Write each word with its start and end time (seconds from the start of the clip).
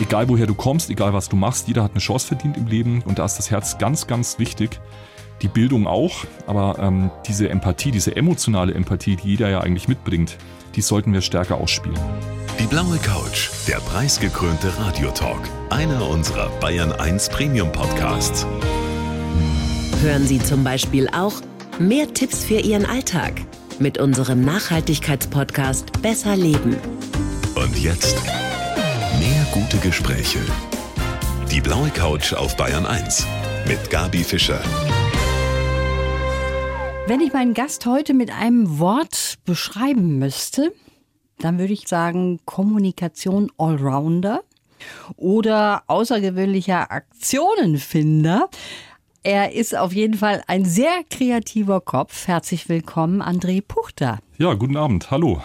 egal 0.00 0.28
woher 0.28 0.46
du 0.46 0.54
kommst, 0.54 0.90
egal 0.90 1.12
was 1.12 1.28
du 1.28 1.36
machst, 1.36 1.68
jeder 1.68 1.82
hat 1.82 1.92
eine 1.92 2.00
Chance 2.00 2.26
verdient 2.26 2.56
im 2.56 2.66
Leben 2.66 3.02
und 3.04 3.18
da 3.18 3.24
ist 3.24 3.36
das 3.36 3.50
Herz 3.50 3.78
ganz, 3.78 4.06
ganz 4.06 4.38
wichtig. 4.38 4.80
Die 5.42 5.48
Bildung 5.48 5.86
auch, 5.86 6.24
aber 6.46 6.78
ähm, 6.78 7.10
diese 7.26 7.48
Empathie, 7.48 7.90
diese 7.90 8.14
emotionale 8.14 8.74
Empathie, 8.74 9.16
die 9.16 9.28
jeder 9.28 9.48
ja 9.48 9.60
eigentlich 9.60 9.88
mitbringt, 9.88 10.36
die 10.74 10.82
sollten 10.82 11.12
wir 11.12 11.22
stärker 11.22 11.56
ausspielen. 11.56 11.98
Die 12.58 12.66
blaue 12.66 12.98
Couch, 12.98 13.48
der 13.66 13.76
preisgekrönte 13.76 14.70
Radiotalk, 14.78 15.40
einer 15.70 16.06
unserer 16.06 16.50
Bayern 16.60 16.92
1 16.92 17.30
Premium 17.30 17.72
Podcasts. 17.72 18.46
Hören 20.02 20.26
Sie 20.26 20.38
zum 20.38 20.62
Beispiel 20.62 21.08
auch 21.08 21.40
mehr 21.78 22.12
Tipps 22.12 22.44
für 22.44 22.60
Ihren 22.60 22.84
Alltag 22.84 23.32
mit 23.78 23.96
unserem 23.96 24.44
Nachhaltigkeitspodcast 24.44 26.02
Besser 26.02 26.36
Leben. 26.36 26.76
Und 27.54 27.78
jetzt 27.78 28.18
gute 29.52 29.78
Gespräche. 29.78 30.38
Die 31.50 31.60
blaue 31.60 31.90
Couch 31.90 32.32
auf 32.34 32.56
Bayern 32.56 32.86
1 32.86 33.26
mit 33.66 33.90
Gabi 33.90 34.22
Fischer. 34.22 34.60
Wenn 37.08 37.20
ich 37.20 37.32
meinen 37.32 37.54
Gast 37.54 37.84
heute 37.84 38.14
mit 38.14 38.30
einem 38.30 38.78
Wort 38.78 39.38
beschreiben 39.44 40.20
müsste, 40.20 40.72
dann 41.38 41.58
würde 41.58 41.72
ich 41.72 41.88
sagen 41.88 42.38
Kommunikation 42.44 43.50
Allrounder 43.58 44.44
oder 45.16 45.82
außergewöhnlicher 45.88 46.92
Aktionenfinder. 46.92 48.48
Er 49.24 49.52
ist 49.52 49.76
auf 49.76 49.92
jeden 49.92 50.14
Fall 50.14 50.44
ein 50.46 50.64
sehr 50.64 51.02
kreativer 51.10 51.80
Kopf. 51.80 52.28
Herzlich 52.28 52.68
willkommen, 52.68 53.20
André 53.20 53.62
Puchter. 53.66 54.20
Ja, 54.38 54.54
guten 54.54 54.76
Abend. 54.76 55.10
Hallo. 55.10 55.42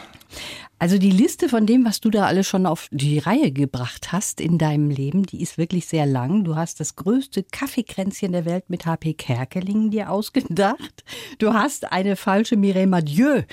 Also 0.77 0.97
die 0.97 1.11
Liste 1.11 1.47
von 1.47 1.65
dem, 1.65 1.85
was 1.85 2.01
du 2.01 2.09
da 2.09 2.25
alles 2.25 2.47
schon 2.47 2.65
auf 2.65 2.89
die 2.91 3.17
Reihe 3.19 3.51
gebracht 3.51 4.11
hast 4.11 4.41
in 4.41 4.57
deinem 4.57 4.89
Leben, 4.89 5.23
die 5.23 5.41
ist 5.41 5.57
wirklich 5.57 5.85
sehr 5.85 6.05
lang. 6.05 6.43
Du 6.43 6.57
hast 6.57 6.81
das 6.81 6.97
größte 6.97 7.43
Kaffeekränzchen 7.43 8.33
der 8.33 8.43
Welt 8.43 8.69
mit 8.69 8.85
HP 8.85 9.13
Kerkeling 9.13 9.89
dir 9.89 10.11
ausgedacht. 10.11 11.03
Du 11.39 11.53
hast 11.53 11.91
eine 11.91 12.15
falsche 12.15 12.57
Mireille 12.57 12.87
Mathieu 12.87 13.43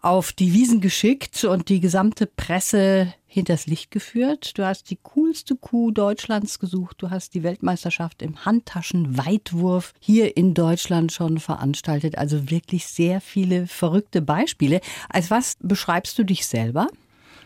auf 0.00 0.32
die 0.32 0.52
Wiesen 0.52 0.80
geschickt 0.80 1.44
und 1.44 1.68
die 1.68 1.80
gesamte 1.80 2.26
Presse 2.26 3.14
hinters 3.32 3.66
Licht 3.66 3.90
geführt. 3.90 4.58
Du 4.58 4.66
hast 4.66 4.90
die 4.90 4.98
coolste 5.02 5.56
Kuh 5.56 5.90
Deutschlands 5.90 6.58
gesucht. 6.58 6.96
Du 6.98 7.08
hast 7.08 7.32
die 7.32 7.42
Weltmeisterschaft 7.42 8.20
im 8.20 8.44
Handtaschenweitwurf 8.44 9.94
hier 10.00 10.36
in 10.36 10.52
Deutschland 10.52 11.12
schon 11.12 11.40
veranstaltet. 11.40 12.18
Also 12.18 12.50
wirklich 12.50 12.86
sehr 12.86 13.22
viele 13.22 13.66
verrückte 13.66 14.20
Beispiele. 14.20 14.82
Als 15.08 15.30
was 15.30 15.56
beschreibst 15.60 16.18
du 16.18 16.24
dich 16.24 16.46
selber? 16.46 16.88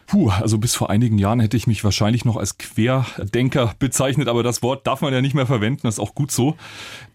Puh, 0.08 0.30
also 0.30 0.58
bis 0.58 0.74
vor 0.74 0.90
einigen 0.90 1.18
Jahren 1.18 1.40
hätte 1.40 1.56
ich 1.56 1.68
mich 1.68 1.82
wahrscheinlich 1.84 2.24
noch 2.24 2.36
als 2.36 2.58
Querdenker 2.58 3.74
bezeichnet, 3.78 4.28
aber 4.28 4.42
das 4.42 4.62
Wort 4.62 4.86
darf 4.86 5.02
man 5.02 5.12
ja 5.12 5.20
nicht 5.20 5.34
mehr 5.34 5.46
verwenden, 5.46 5.82
das 5.82 5.96
ist 5.96 6.00
auch 6.00 6.14
gut 6.14 6.30
so. 6.30 6.56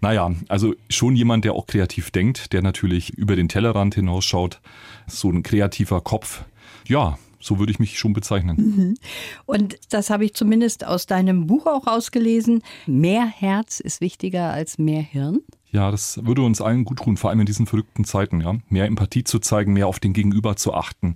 Naja, 0.01 0.31
also 0.49 0.75
schon 0.89 1.15
jemand, 1.15 1.45
der 1.45 1.53
auch 1.53 1.67
kreativ 1.67 2.11
denkt, 2.11 2.51
der 2.51 2.61
natürlich 2.61 3.11
über 3.11 3.37
den 3.37 3.47
Tellerrand 3.47 3.95
hinausschaut, 3.95 4.59
so 5.07 5.29
ein 5.29 5.41
kreativer 5.41 6.01
Kopf. 6.01 6.43
Ja, 6.85 7.17
so 7.41 7.59
würde 7.59 7.71
ich 7.71 7.79
mich 7.79 7.99
schon 7.99 8.13
bezeichnen. 8.13 8.57
Mhm. 8.57 8.97
Und 9.45 9.77
das 9.89 10.09
habe 10.09 10.25
ich 10.25 10.33
zumindest 10.33 10.85
aus 10.85 11.05
deinem 11.05 11.47
Buch 11.47 11.65
auch 11.65 11.87
rausgelesen. 11.87 12.63
Mehr 12.85 13.25
Herz 13.25 13.79
ist 13.79 14.01
wichtiger 14.01 14.51
als 14.51 14.77
mehr 14.77 15.01
Hirn. 15.01 15.39
Ja, 15.71 15.89
das 15.89 16.23
würde 16.25 16.41
uns 16.41 16.61
allen 16.61 16.83
gut 16.83 16.99
tun, 16.99 17.17
vor 17.17 17.29
allem 17.29 17.39
in 17.39 17.45
diesen 17.45 17.65
verrückten 17.65 18.03
Zeiten, 18.03 18.41
ja. 18.41 18.55
Mehr 18.69 18.85
Empathie 18.85 19.23
zu 19.23 19.39
zeigen, 19.39 19.73
mehr 19.73 19.87
auf 19.87 19.99
den 19.99 20.13
Gegenüber 20.13 20.55
zu 20.55 20.73
achten 20.73 21.15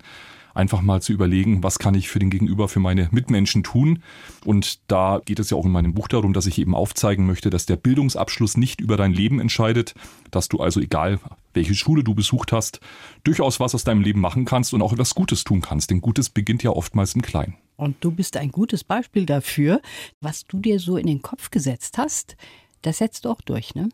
einfach 0.55 0.81
mal 0.81 1.01
zu 1.01 1.13
überlegen, 1.13 1.61
was 1.61 1.77
kann 1.77 1.93
ich 1.93 2.09
für 2.09 2.19
den 2.19 2.29
Gegenüber, 2.29 2.67
für 2.67 2.79
meine 2.79 3.09
Mitmenschen 3.11 3.61
tun. 3.61 4.01
Und 4.45 4.79
da 4.89 5.21
geht 5.23 5.39
es 5.39 5.49
ja 5.51 5.57
auch 5.57 5.65
in 5.65 5.71
meinem 5.71 5.93
Buch 5.93 6.07
darum, 6.07 6.33
dass 6.33 6.47
ich 6.47 6.57
eben 6.57 6.73
aufzeigen 6.73 7.25
möchte, 7.25 7.49
dass 7.49 7.65
der 7.65 7.75
Bildungsabschluss 7.75 8.57
nicht 8.57 8.81
über 8.81 8.97
dein 8.97 9.13
Leben 9.13 9.39
entscheidet, 9.39 9.93
dass 10.31 10.47
du 10.47 10.59
also 10.59 10.79
egal, 10.79 11.19
welche 11.55 11.75
Schule 11.75 12.03
du 12.03 12.13
besucht 12.13 12.51
hast, 12.51 12.79
durchaus 13.23 13.59
was 13.59 13.75
aus 13.75 13.83
deinem 13.83 14.01
Leben 14.01 14.21
machen 14.21 14.45
kannst 14.45 14.73
und 14.73 14.81
auch 14.81 14.93
etwas 14.93 15.15
Gutes 15.15 15.43
tun 15.43 15.61
kannst. 15.61 15.89
Denn 15.89 16.01
Gutes 16.01 16.29
beginnt 16.29 16.63
ja 16.63 16.71
oftmals 16.71 17.15
im 17.15 17.21
Kleinen. 17.21 17.55
Und 17.77 17.97
du 18.01 18.11
bist 18.11 18.37
ein 18.37 18.51
gutes 18.51 18.83
Beispiel 18.83 19.25
dafür, 19.25 19.81
was 20.21 20.45
du 20.45 20.59
dir 20.59 20.79
so 20.79 20.97
in 20.97 21.07
den 21.07 21.21
Kopf 21.21 21.51
gesetzt 21.51 21.97
hast. 21.97 22.37
Das 22.81 22.99
setzt 22.99 23.25
du 23.25 23.29
auch 23.29 23.41
durch, 23.41 23.75
ne? 23.75 23.89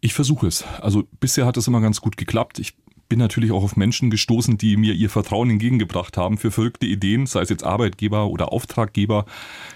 Ich 0.00 0.14
versuche 0.14 0.48
es. 0.48 0.64
Also 0.80 1.04
bisher 1.20 1.46
hat 1.46 1.56
es 1.56 1.68
immer 1.68 1.80
ganz 1.80 2.00
gut 2.00 2.16
geklappt. 2.16 2.58
Ich 2.58 2.74
bin 3.08 3.18
natürlich 3.18 3.52
auch 3.52 3.62
auf 3.62 3.76
Menschen 3.76 4.10
gestoßen, 4.10 4.58
die 4.58 4.76
mir 4.76 4.94
ihr 4.94 5.10
Vertrauen 5.10 5.50
entgegengebracht 5.50 6.16
haben 6.16 6.38
für 6.38 6.50
verrückte 6.50 6.86
Ideen, 6.86 7.26
sei 7.26 7.42
es 7.42 7.50
jetzt 7.50 7.62
Arbeitgeber 7.62 8.28
oder 8.28 8.52
Auftraggeber. 8.52 9.26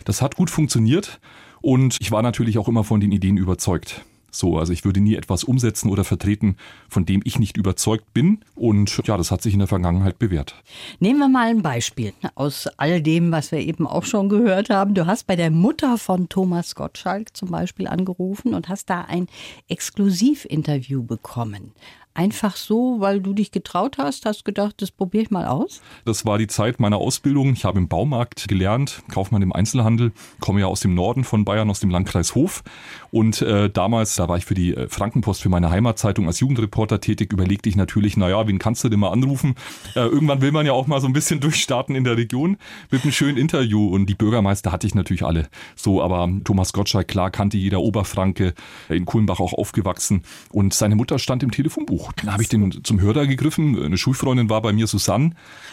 Das 0.05 0.23
hat 0.23 0.37
gut 0.37 0.51
funktioniert 0.51 1.21
und 1.61 1.99
ich 2.01 2.11
war 2.11 2.23
natürlich 2.23 2.59
auch 2.59 2.67
immer 2.67 2.83
von 2.83 2.99
den 2.99 3.13
Ideen 3.13 3.37
überzeugt. 3.37 4.05
So, 4.39 4.59
also 4.59 4.73
ich 4.73 4.85
würde 4.85 5.01
nie 5.01 5.15
etwas 5.15 5.45
umsetzen 5.45 5.91
oder 5.91 6.05
vertreten, 6.05 6.57
von 6.89 7.07
dem 7.07 7.23
ich 7.25 7.39
nicht 7.39 7.57
überzeugt 7.57 8.13
bin. 8.13 8.41
Und 8.55 9.01
ja, 9.07 9.17
das 9.17 9.31
hat 9.31 9.43
sich 9.43 9.55
in 9.55 9.61
der 9.61 9.69
Vergangenheit 9.69 10.19
bewährt. 10.19 10.55
Nehmen 11.01 11.19
wir 11.19 11.29
mal 11.29 11.49
ein 11.49 11.63
Beispiel 11.63 12.13
aus 12.35 12.69
all 12.77 13.01
dem, 13.01 13.33
was 13.33 13.53
wir 13.53 13.61
eben 13.61 13.87
auch 13.87 14.05
schon 14.05 14.29
gehört 14.29 14.71
haben. 14.71 14.95
Du 14.95 15.07
hast 15.07 15.27
bei 15.27 15.37
der 15.37 15.51
Mutter 15.51 15.99
von 15.99 16.29
Thomas 16.29 16.75
Gottschalk 16.75 17.37
zum 17.37 17.51
Beispiel 17.51 17.87
angerufen 17.87 18.55
und 18.55 18.69
hast 18.69 18.91
da 18.91 19.03
ein 19.03 19.27
Exklusivinterview 19.69 21.03
bekommen 21.03 21.73
einfach 22.17 22.57
so, 22.57 22.97
weil 22.99 23.21
du 23.21 23.35
dich 23.35 23.51
getraut 23.51 23.99
hast, 23.99 24.27
hast 24.27 24.45
gedacht, 24.45 24.77
das 24.79 24.91
probiere 24.91 25.25
ich 25.25 25.31
mal 25.31 25.47
aus? 25.47 25.81
Das 26.05 26.25
war 26.25 26.39
die 26.39 26.47
Zeit 26.47 26.81
meiner 26.81 26.97
Ausbildung. 26.97 27.53
Ich 27.53 27.65
habe 27.65 27.79
im 27.79 27.89
Baumarkt 27.89 28.49
gelernt, 28.49 29.03
Kaufmann 29.13 29.43
im 29.43 29.53
Einzelhandel, 29.53 30.13
komme 30.41 30.61
ja 30.61 30.67
aus 30.67 30.81
dem 30.81 30.95
Norden 30.95 31.25
von 31.25 31.45
Bayern, 31.45 31.71
aus 31.71 31.81
dem 31.81 31.91
Landkreis 31.91 32.35
Hof. 32.35 32.65
Und 33.11 33.43
äh, 33.43 33.71
damals, 33.71 34.17
da 34.17 34.29
war 34.29 34.39
ich 34.39 34.47
für 34.47 34.55
die 34.55 34.75
äh, 34.75 34.89
Frankenpost, 34.89 35.43
für 35.43 35.49
meine 35.49 35.71
Heimatzeitung 35.71 36.27
als 36.27 36.41
Jugendreporter 36.41 37.01
tätig, 37.01 37.33
überlegte 37.33 37.69
ich 37.69 37.77
natürlich, 37.77 38.17
naja, 38.17 38.47
wen 38.49 38.59
kannst 38.59 38.83
du 38.85 38.89
denn 38.89 39.01
mal 39.01 39.11
anrufen? 39.11 39.55
Äh, 39.95 40.01
irgendwann 40.01 40.41
will 40.41 40.53
man 40.53 40.67
ja 40.67 40.73
auch 40.73 40.87
mal 40.87 41.01
so 41.01 41.07
ein 41.07 41.13
bisschen 41.13 41.41
durchstarten 41.47 41.95
in 41.95 42.05
der 42.05 42.17
Region 42.17 42.57
mit 42.91 43.03
einem 43.03 43.13
schönen 43.13 43.37
Interview. 43.37 43.89
Und 43.89 44.07
die 44.07 44.15
Bürgermeister 44.15 44.73
hatte 44.73 44.87
ich 44.87 44.95
natürlich 44.95 45.23
alle. 45.23 45.49
So, 45.75 46.03
aber 46.03 46.31
Thomas 46.45 46.73
Gottschalk, 46.73 47.09
klar, 47.09 47.31
kannte 47.31 47.59
jeder 47.59 47.81
Oberfranke, 47.81 48.55
in 48.89 49.05
Kulmbach 49.05 49.41
auch 49.41 49.53
aufgewachsen. 49.53 50.23
Und 50.51 50.73
seine 50.73 50.97
Mutter 50.97 51.19
stand 51.19 51.43
im 51.43 51.51
Telefonbuch. 51.51 52.06
Dann 52.17 52.33
habe 52.33 52.43
ich 52.43 52.49
den 52.49 52.85
zum 52.85 53.01
Hörer 53.01 53.27
gegriffen. 53.27 53.83
Eine 53.83 53.99
Schulfreundin 53.99 54.49
war 54.51 54.63
bei 54.63 54.73
mir, 54.73 54.87
Susanne. 54.87 55.33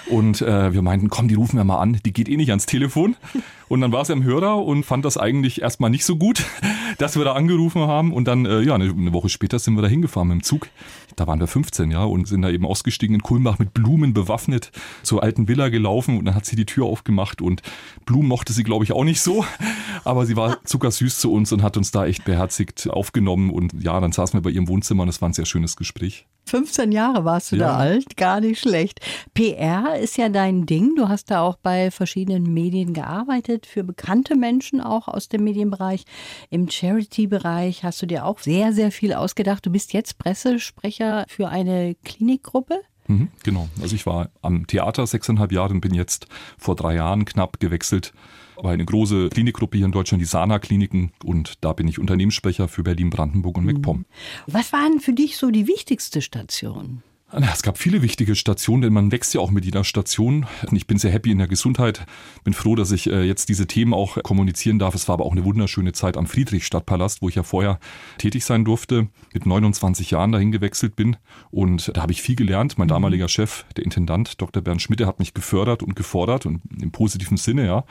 Und 0.10 0.42
äh, 0.42 0.74
wir 0.74 0.82
meinten, 0.82 1.10
komm, 1.10 1.28
die 1.28 1.36
rufen 1.36 1.58
wir 1.58 1.64
mal 1.64 1.80
an. 1.80 2.00
Die 2.06 2.14
geht 2.14 2.30
eh 2.30 2.38
nicht 2.38 2.50
ans 2.50 2.66
Telefon. 2.66 3.16
Und 3.70 3.82
dann 3.82 3.92
war 3.92 4.06
sie 4.06 4.14
am 4.14 4.24
Hörer 4.24 4.64
und 4.64 4.86
fand 4.86 5.04
das 5.06 5.18
eigentlich 5.18 5.62
erstmal 5.62 5.90
nicht 5.90 6.06
so 6.06 6.16
gut, 6.16 6.46
dass 6.98 7.16
wir 7.18 7.24
da 7.24 7.34
angerufen 7.34 7.82
haben. 7.88 8.14
Und 8.14 8.28
dann, 8.28 8.46
äh, 8.46 8.62
ja, 8.62 8.76
eine, 8.76 8.90
eine 8.90 9.14
Woche 9.14 9.30
später 9.30 9.58
sind 9.60 9.76
wir 9.76 9.82
da 9.82 9.88
hingefahren 9.88 10.28
mit 10.28 10.36
dem 10.36 10.44
Zug. 10.44 10.68
Da 11.16 11.28
waren 11.28 11.40
wir 11.40 11.48
15, 11.48 11.92
ja, 11.92 12.04
und 12.04 12.28
sind 12.28 12.42
da 12.42 12.50
eben 12.50 12.66
ausgestiegen 12.66 13.16
in 13.16 13.24
Kulmbach 13.24 13.60
mit 13.60 13.74
Blumen 13.74 14.14
bewaffnet 14.14 14.72
zur 15.04 15.24
alten 15.24 15.48
Villa 15.48 15.70
gelaufen. 15.70 16.18
Und 16.20 16.26
dann 16.26 16.36
hat 16.36 16.46
sie 16.46 16.56
die 16.56 16.66
Tür 16.66 16.86
aufgemacht 16.86 17.42
und 17.42 17.62
Blumen 18.06 18.28
mochte 18.28 18.54
sie, 18.54 18.64
glaube 18.64 18.84
ich, 18.84 18.92
auch 18.92 19.04
nicht 19.04 19.22
so. 19.22 19.46
Aber 20.04 20.26
sie 20.26 20.36
war 20.36 20.64
zuckersüß 20.64 21.18
zu 21.18 21.32
uns 21.32 21.52
und 21.52 21.64
hat 21.64 21.78
uns 21.78 21.92
da 21.92 22.06
echt 22.06 22.26
beherzigt 22.26 22.90
aufgenommen. 22.90 23.50
Und 23.50 23.74
ja, 23.82 24.00
dann 24.00 24.12
saßen 24.12 24.38
wir 24.38 24.42
bei 24.42 24.50
ihrem 24.50 24.68
Wohnzimmer 24.68 25.04
und 25.04 25.10
es 25.10 25.22
war 25.22 25.30
ein 25.30 25.34
sehr 25.34 25.46
schönes 25.46 25.76
Gespräch. 25.76 26.23
15 26.46 26.92
Jahre 26.92 27.26
warst 27.26 27.52
du 27.52 27.56
ja. 27.56 27.68
da 27.68 27.78
alt, 27.78 28.18
gar 28.18 28.42
nicht 28.42 28.59
schlecht. 28.59 29.00
PR 29.34 29.98
ist 30.00 30.18
ja 30.18 30.30
dein 30.30 30.66
Ding. 30.66 30.96
Du 30.96 31.09
hast 31.09 31.31
da 31.31 31.42
auch 31.42 31.56
bei 31.56 31.92
verschiedenen 31.92 32.54
Medien 32.54 32.94
gearbeitet, 32.94 33.66
für 33.66 33.84
bekannte 33.84 34.36
Menschen 34.36 34.81
auch 34.81 35.08
aus 35.08 35.30
dem 35.30 35.44
Medienbereich. 35.44 36.04
Im 36.50 36.70
Charity-Bereich 36.70 37.84
hast 37.84 38.02
du 38.02 38.06
dir 38.06 38.26
auch 38.26 38.40
sehr, 38.40 38.74
sehr 38.74 38.92
viel 38.92 39.14
ausgedacht. 39.14 39.66
Du 39.66 39.72
bist 39.72 39.94
jetzt 39.94 40.18
Pressesprecher 40.18 41.26
für 41.28 41.50
eine 41.50 41.96
Klinikgruppe. 42.04 42.81
Mhm, 43.08 43.30
genau. 43.44 43.68
Also 43.81 43.96
ich 43.96 44.06
war 44.06 44.30
am 44.42 44.68
Theater 44.68 45.06
sechseinhalb 45.08 45.52
Jahre 45.52 45.74
und 45.74 45.81
bin 45.81 45.94
jetzt 45.94 46.28
vor 46.58 46.75
drei 46.75 46.96
Jahren 46.96 47.25
knapp 47.25 47.60
gewechselt 47.60 48.14
bei 48.63 48.74
eine 48.74 48.85
große 48.85 49.29
Klinikgruppe 49.29 49.77
hier 49.77 49.86
in 49.86 49.92
Deutschland, 49.92 50.21
die 50.21 50.25
Sana-Kliniken. 50.25 51.12
Und 51.24 51.63
da 51.63 51.74
bin 51.74 51.88
ich 51.88 52.00
Unternehmenssprecher 52.00 52.68
für 52.68 52.81
Berlin, 52.81 53.12
Brandenburg 53.12 53.57
und 53.57 53.65
MacPom. 53.65 53.98
Mhm. 54.00 54.06
Was 54.48 54.74
waren 54.74 55.00
für 55.00 55.13
dich 55.13 55.38
so 55.38 55.51
die 55.51 55.68
wichtigste 55.68 56.21
Station? 56.24 57.04
Es 57.35 57.63
gab 57.63 57.80
viele 57.80 58.03
wichtige 58.03 58.35
Stationen, 58.35 58.83
denn 58.83 58.94
man 58.94 59.12
wächst 59.12 59.33
ja 59.33 59.41
auch 59.41 59.50
mit 59.50 59.65
jeder 59.65 59.83
Station. 59.83 60.45
Ich 60.71 60.85
bin 60.85 61.00
sehr 61.00 61.12
happy 61.12 61.31
in 61.31 61.39
der 61.39 61.47
Gesundheit, 61.47 62.06
bin 62.44 62.53
froh, 62.53 62.75
dass 62.75 62.91
ich 62.91 63.09
äh, 63.09 63.24
jetzt 63.24 63.50
diese 63.50 63.65
Themen 63.65 63.95
auch 63.95 64.21
kommunizieren 64.21 64.77
darf. 64.77 64.94
Es 64.94 65.07
war 65.07 65.13
aber 65.13 65.25
auch 65.25 65.31
eine 65.31 65.44
wunderschöne 65.44 65.94
Zeit 65.94 66.15
am 66.15 66.27
Friedrichstadtpalast, 66.27 67.24
wo 67.24 67.30
ich 67.30 67.35
ja 67.35 67.41
vorher 67.41 67.80
tätig 68.19 68.45
sein 68.45 68.65
durfte, 68.65 69.07
mit 69.33 69.47
29 69.47 70.12
Jahren 70.12 70.31
dahin 70.31 70.51
gewechselt 70.51 70.95
bin. 70.95 71.18
Und 71.50 71.91
da 71.95 72.03
habe 72.03 72.12
ich 72.12 72.21
viel 72.21 72.35
gelernt. 72.35 72.77
Mein 72.77 72.85
mhm. 72.85 72.94
damaliger 72.94 73.27
Chef, 73.27 73.65
der 73.77 73.83
Intendant, 73.83 74.39
Dr. 74.39 74.62
Bernd 74.62 74.83
Schmidt, 74.83 75.01
hat 75.01 75.18
mich 75.18 75.33
gefördert 75.33 75.81
und 75.81 75.95
gefordert 75.95 76.45
und 76.45 76.62
im 76.80 76.91
positiven 76.91 77.38
Sinne, 77.38 77.65
ja. 77.65 77.83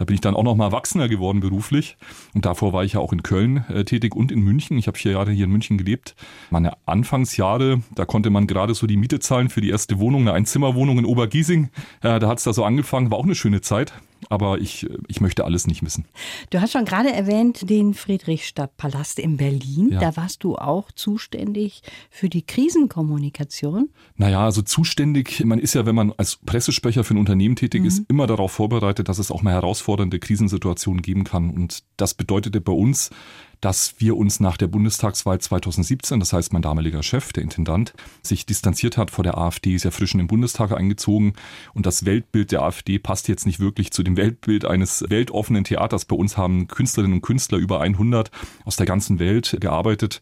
Da 0.00 0.06
bin 0.06 0.14
ich 0.14 0.22
dann 0.22 0.34
auch 0.34 0.44
noch 0.44 0.56
mal 0.56 0.64
erwachsener 0.64 1.10
geworden 1.10 1.40
beruflich. 1.40 1.98
Und 2.34 2.46
davor 2.46 2.72
war 2.72 2.84
ich 2.84 2.94
ja 2.94 3.00
auch 3.00 3.12
in 3.12 3.22
Köln 3.22 3.66
äh, 3.68 3.84
tätig 3.84 4.16
und 4.16 4.32
in 4.32 4.40
München. 4.40 4.78
Ich 4.78 4.86
habe 4.86 4.96
vier 4.96 5.12
Jahre 5.12 5.30
hier 5.30 5.44
in 5.44 5.50
München 5.50 5.76
gelebt. 5.76 6.16
Meine 6.48 6.72
Anfangsjahre, 6.86 7.82
da 7.94 8.06
konnte 8.06 8.30
man 8.30 8.46
gerade 8.46 8.74
so 8.74 8.79
die 8.86 8.96
Miete 8.96 9.20
zahlen 9.20 9.48
für 9.48 9.60
die 9.60 9.70
erste 9.70 9.98
Wohnung, 9.98 10.22
eine 10.22 10.32
Einzimmerwohnung 10.32 10.98
in 10.98 11.04
Obergiesing. 11.04 11.70
Äh, 12.02 12.18
da 12.18 12.28
hat 12.28 12.38
es 12.38 12.44
da 12.44 12.52
so 12.52 12.64
angefangen, 12.64 13.10
war 13.10 13.18
auch 13.18 13.24
eine 13.24 13.34
schöne 13.34 13.60
Zeit. 13.60 13.92
aber 14.28 14.58
ich, 14.58 14.86
ich 15.08 15.20
möchte 15.20 15.44
alles 15.44 15.66
nicht 15.66 15.82
missen. 15.82 16.04
Du 16.50 16.60
hast 16.60 16.72
schon 16.72 16.84
gerade 16.84 17.12
erwähnt 17.12 17.68
den 17.70 17.94
Friedrichstadtpalast 17.94 19.18
in 19.18 19.36
Berlin. 19.36 19.90
Ja. 19.92 20.00
Da 20.00 20.16
warst 20.16 20.44
du 20.44 20.56
auch 20.56 20.92
zuständig 20.92 21.82
für 22.10 22.28
die 22.28 22.42
Krisenkommunikation. 22.42 23.88
Naja, 24.16 24.44
also 24.44 24.62
zuständig, 24.62 25.44
man 25.44 25.58
ist 25.58 25.74
ja, 25.74 25.86
wenn 25.86 25.94
man 25.94 26.12
als 26.16 26.36
Pressesprecher 26.36 27.04
für 27.04 27.14
ein 27.14 27.18
Unternehmen 27.18 27.56
tätig 27.56 27.82
mhm. 27.82 27.88
ist, 27.88 28.04
immer 28.08 28.26
darauf 28.26 28.52
vorbereitet, 28.52 29.08
dass 29.08 29.18
es 29.18 29.30
auch 29.30 29.42
mal 29.42 29.54
herausfordernde 29.54 30.18
Krisensituationen 30.18 31.02
geben 31.02 31.24
kann. 31.24 31.50
Und 31.50 31.82
das 31.96 32.14
bedeutete 32.14 32.60
bei 32.60 32.72
uns, 32.72 33.10
dass 33.60 33.94
wir 33.98 34.16
uns 34.16 34.40
nach 34.40 34.56
der 34.56 34.68
Bundestagswahl 34.68 35.38
2017, 35.38 36.20
das 36.20 36.32
heißt 36.32 36.52
mein 36.52 36.62
damaliger 36.62 37.02
Chef, 37.02 37.32
der 37.32 37.42
Intendant, 37.42 37.92
sich 38.22 38.46
distanziert 38.46 38.96
hat 38.96 39.10
vor 39.10 39.24
der 39.24 39.36
AfD, 39.38 39.74
ist 39.74 39.84
ja 39.84 39.90
frisch 39.90 40.12
in 40.12 40.18
den 40.18 40.26
Bundestag 40.26 40.72
eingezogen 40.72 41.34
und 41.74 41.86
das 41.86 42.04
Weltbild 42.04 42.52
der 42.52 42.62
AfD 42.62 42.98
passt 42.98 43.28
jetzt 43.28 43.46
nicht 43.46 43.60
wirklich 43.60 43.92
zu 43.92 44.02
dem 44.02 44.16
Weltbild 44.16 44.64
eines 44.64 45.04
weltoffenen 45.08 45.64
Theaters. 45.64 46.04
Bei 46.04 46.16
uns 46.16 46.36
haben 46.36 46.68
Künstlerinnen 46.68 47.16
und 47.16 47.22
Künstler 47.22 47.58
über 47.58 47.80
100 47.80 48.30
aus 48.64 48.76
der 48.76 48.86
ganzen 48.86 49.18
Welt 49.18 49.56
gearbeitet. 49.60 50.20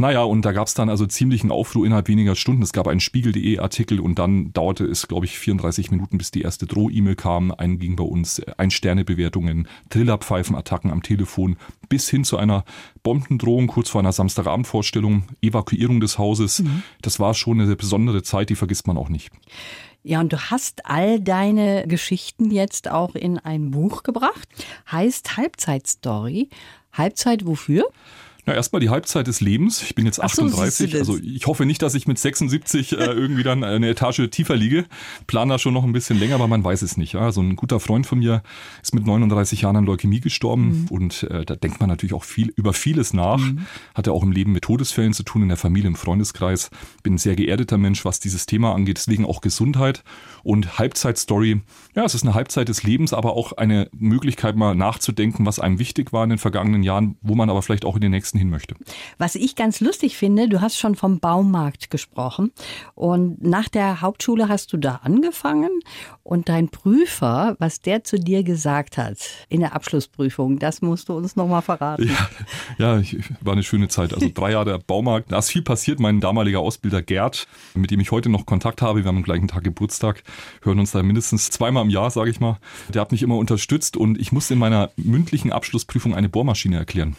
Naja, 0.00 0.22
und 0.22 0.44
da 0.44 0.52
gab 0.52 0.68
es 0.68 0.74
dann 0.74 0.88
also 0.88 1.06
ziemlichen 1.06 1.50
Aufruhr 1.50 1.84
innerhalb 1.84 2.06
weniger 2.06 2.36
Stunden. 2.36 2.62
Es 2.62 2.72
gab 2.72 2.86
einen 2.86 3.00
Spiegel.de 3.00 3.58
Artikel 3.58 3.98
und 3.98 4.18
dann 4.20 4.52
dauerte 4.52 4.84
es, 4.84 5.08
glaube 5.08 5.26
ich, 5.26 5.38
34 5.38 5.90
Minuten, 5.90 6.18
bis 6.18 6.30
die 6.30 6.42
erste 6.42 6.66
Droh-E-Mail 6.66 7.16
kam. 7.16 7.50
Einen 7.50 7.80
ging 7.80 7.96
bei 7.96 8.04
uns 8.04 8.40
Ein-Sterne-Bewertungen, 8.56 9.66
Trillerpfeifenattacken 9.90 10.92
am 10.92 11.02
Telefon, 11.02 11.56
bis 11.88 12.08
hin 12.08 12.22
zu 12.22 12.36
einer 12.36 12.64
Bombendrohung 13.02 13.66
kurz 13.66 13.90
vor 13.90 14.00
einer 14.00 14.12
Samstagabendvorstellung, 14.12 15.24
Evakuierung 15.42 15.98
des 15.98 16.16
Hauses. 16.16 16.60
Mhm. 16.60 16.84
Das 17.02 17.18
war 17.18 17.34
schon 17.34 17.60
eine 17.60 17.74
besondere 17.74 18.22
Zeit, 18.22 18.50
die 18.50 18.56
vergisst 18.56 18.86
man 18.86 18.96
auch 18.96 19.08
nicht. 19.08 19.30
Ja, 20.04 20.20
und 20.20 20.32
du 20.32 20.38
hast 20.38 20.86
all 20.86 21.20
deine 21.20 21.88
Geschichten 21.88 22.52
jetzt 22.52 22.88
auch 22.88 23.16
in 23.16 23.38
ein 23.38 23.72
Buch 23.72 24.04
gebracht. 24.04 24.48
Heißt 24.90 25.36
Halbzeitstory. 25.36 26.50
Halbzeit 26.92 27.44
wofür? 27.44 27.84
Na, 28.48 28.54
erstmal 28.54 28.80
die 28.80 28.88
Halbzeit 28.88 29.26
des 29.26 29.42
Lebens. 29.42 29.82
Ich 29.82 29.94
bin 29.94 30.06
jetzt 30.06 30.22
38. 30.22 30.92
So, 30.92 30.98
also 30.98 31.18
ich 31.18 31.46
hoffe 31.46 31.66
nicht, 31.66 31.82
dass 31.82 31.94
ich 31.94 32.06
mit 32.06 32.18
76 32.18 32.92
äh, 32.92 33.04
irgendwie 33.04 33.42
dann 33.42 33.62
eine 33.62 33.90
Etage 33.90 34.22
tiefer 34.30 34.56
liege. 34.56 34.86
Plan 35.26 35.50
da 35.50 35.58
schon 35.58 35.74
noch 35.74 35.84
ein 35.84 35.92
bisschen 35.92 36.18
länger, 36.18 36.36
aber 36.36 36.48
man 36.48 36.64
weiß 36.64 36.80
es 36.80 36.96
nicht. 36.96 37.12
Ja. 37.12 37.20
Also 37.20 37.42
ein 37.42 37.56
guter 37.56 37.78
Freund 37.78 38.06
von 38.06 38.20
mir 38.20 38.42
ist 38.82 38.94
mit 38.94 39.06
39 39.06 39.60
Jahren 39.60 39.76
an 39.76 39.84
Leukämie 39.84 40.20
gestorben 40.20 40.68
mhm. 40.68 40.86
und 40.88 41.22
äh, 41.24 41.44
da 41.44 41.56
denkt 41.56 41.80
man 41.80 41.90
natürlich 41.90 42.14
auch 42.14 42.24
viel 42.24 42.50
über 42.56 42.72
vieles 42.72 43.12
nach. 43.12 43.36
Mhm. 43.36 43.66
Hat 43.94 44.06
ja 44.06 44.14
auch 44.14 44.22
im 44.22 44.32
Leben 44.32 44.52
mit 44.52 44.64
Todesfällen 44.64 45.12
zu 45.12 45.24
tun, 45.24 45.42
in 45.42 45.48
der 45.48 45.58
Familie, 45.58 45.88
im 45.88 45.96
Freundeskreis. 45.96 46.70
Bin 47.02 47.14
ein 47.14 47.18
sehr 47.18 47.36
geerdeter 47.36 47.76
Mensch, 47.76 48.06
was 48.06 48.18
dieses 48.18 48.46
Thema 48.46 48.74
angeht. 48.74 48.96
Deswegen 48.96 49.26
auch 49.26 49.42
Gesundheit 49.42 50.04
und 50.42 50.78
Halbzeitstory. 50.78 51.60
Ja, 51.94 52.04
es 52.04 52.14
ist 52.14 52.22
eine 52.22 52.32
Halbzeit 52.32 52.70
des 52.70 52.82
Lebens, 52.82 53.12
aber 53.12 53.34
auch 53.34 53.52
eine 53.52 53.90
Möglichkeit 53.92 54.56
mal 54.56 54.74
nachzudenken, 54.74 55.44
was 55.44 55.58
einem 55.58 55.78
wichtig 55.78 56.14
war 56.14 56.24
in 56.24 56.30
den 56.30 56.38
vergangenen 56.38 56.82
Jahren, 56.82 57.16
wo 57.20 57.34
man 57.34 57.50
aber 57.50 57.60
vielleicht 57.60 57.84
auch 57.84 57.96
in 57.96 58.00
den 58.00 58.12
nächsten 58.12 58.37
hin 58.38 58.50
möchte. 58.50 58.74
Was 59.18 59.34
ich 59.34 59.56
ganz 59.56 59.80
lustig 59.80 60.16
finde, 60.16 60.48
du 60.48 60.60
hast 60.60 60.78
schon 60.78 60.94
vom 60.94 61.20
Baumarkt 61.20 61.90
gesprochen 61.90 62.52
und 62.94 63.42
nach 63.42 63.68
der 63.68 64.00
Hauptschule 64.00 64.48
hast 64.48 64.72
du 64.72 64.76
da 64.76 65.00
angefangen 65.02 65.70
und 66.22 66.48
dein 66.48 66.68
Prüfer, 66.68 67.56
was 67.58 67.80
der 67.80 68.04
zu 68.04 68.18
dir 68.18 68.42
gesagt 68.42 68.98
hat 68.98 69.18
in 69.48 69.60
der 69.60 69.74
Abschlussprüfung, 69.74 70.58
das 70.58 70.82
musst 70.82 71.08
du 71.08 71.14
uns 71.14 71.36
nochmal 71.36 71.62
verraten. 71.62 72.08
Ja, 72.08 72.28
ja 72.78 72.98
ich, 72.98 73.16
war 73.40 73.54
eine 73.54 73.62
schöne 73.62 73.88
Zeit. 73.88 74.12
Also 74.12 74.30
drei 74.32 74.52
Jahre 74.52 74.64
der 74.66 74.78
Baumarkt, 74.78 75.32
da 75.32 75.38
ist 75.38 75.50
viel 75.50 75.62
passiert. 75.62 76.00
Mein 76.00 76.20
damaliger 76.20 76.60
Ausbilder 76.60 77.02
Gerd, 77.02 77.46
mit 77.74 77.90
dem 77.90 78.00
ich 78.00 78.10
heute 78.10 78.28
noch 78.28 78.46
Kontakt 78.46 78.82
habe, 78.82 79.02
wir 79.02 79.08
haben 79.08 79.16
am 79.16 79.22
gleichen 79.22 79.48
Tag 79.48 79.64
Geburtstag, 79.64 80.22
hören 80.62 80.78
uns 80.78 80.92
da 80.92 81.02
mindestens 81.02 81.50
zweimal 81.50 81.84
im 81.84 81.90
Jahr, 81.90 82.10
sage 82.10 82.30
ich 82.30 82.40
mal. 82.40 82.58
Der 82.92 83.00
hat 83.00 83.12
mich 83.12 83.22
immer 83.22 83.36
unterstützt 83.36 83.96
und 83.96 84.18
ich 84.18 84.32
musste 84.32 84.54
in 84.54 84.60
meiner 84.60 84.90
mündlichen 84.96 85.52
Abschlussprüfung 85.52 86.14
eine 86.14 86.28
Bohrmaschine 86.28 86.76
erklären. 86.76 87.16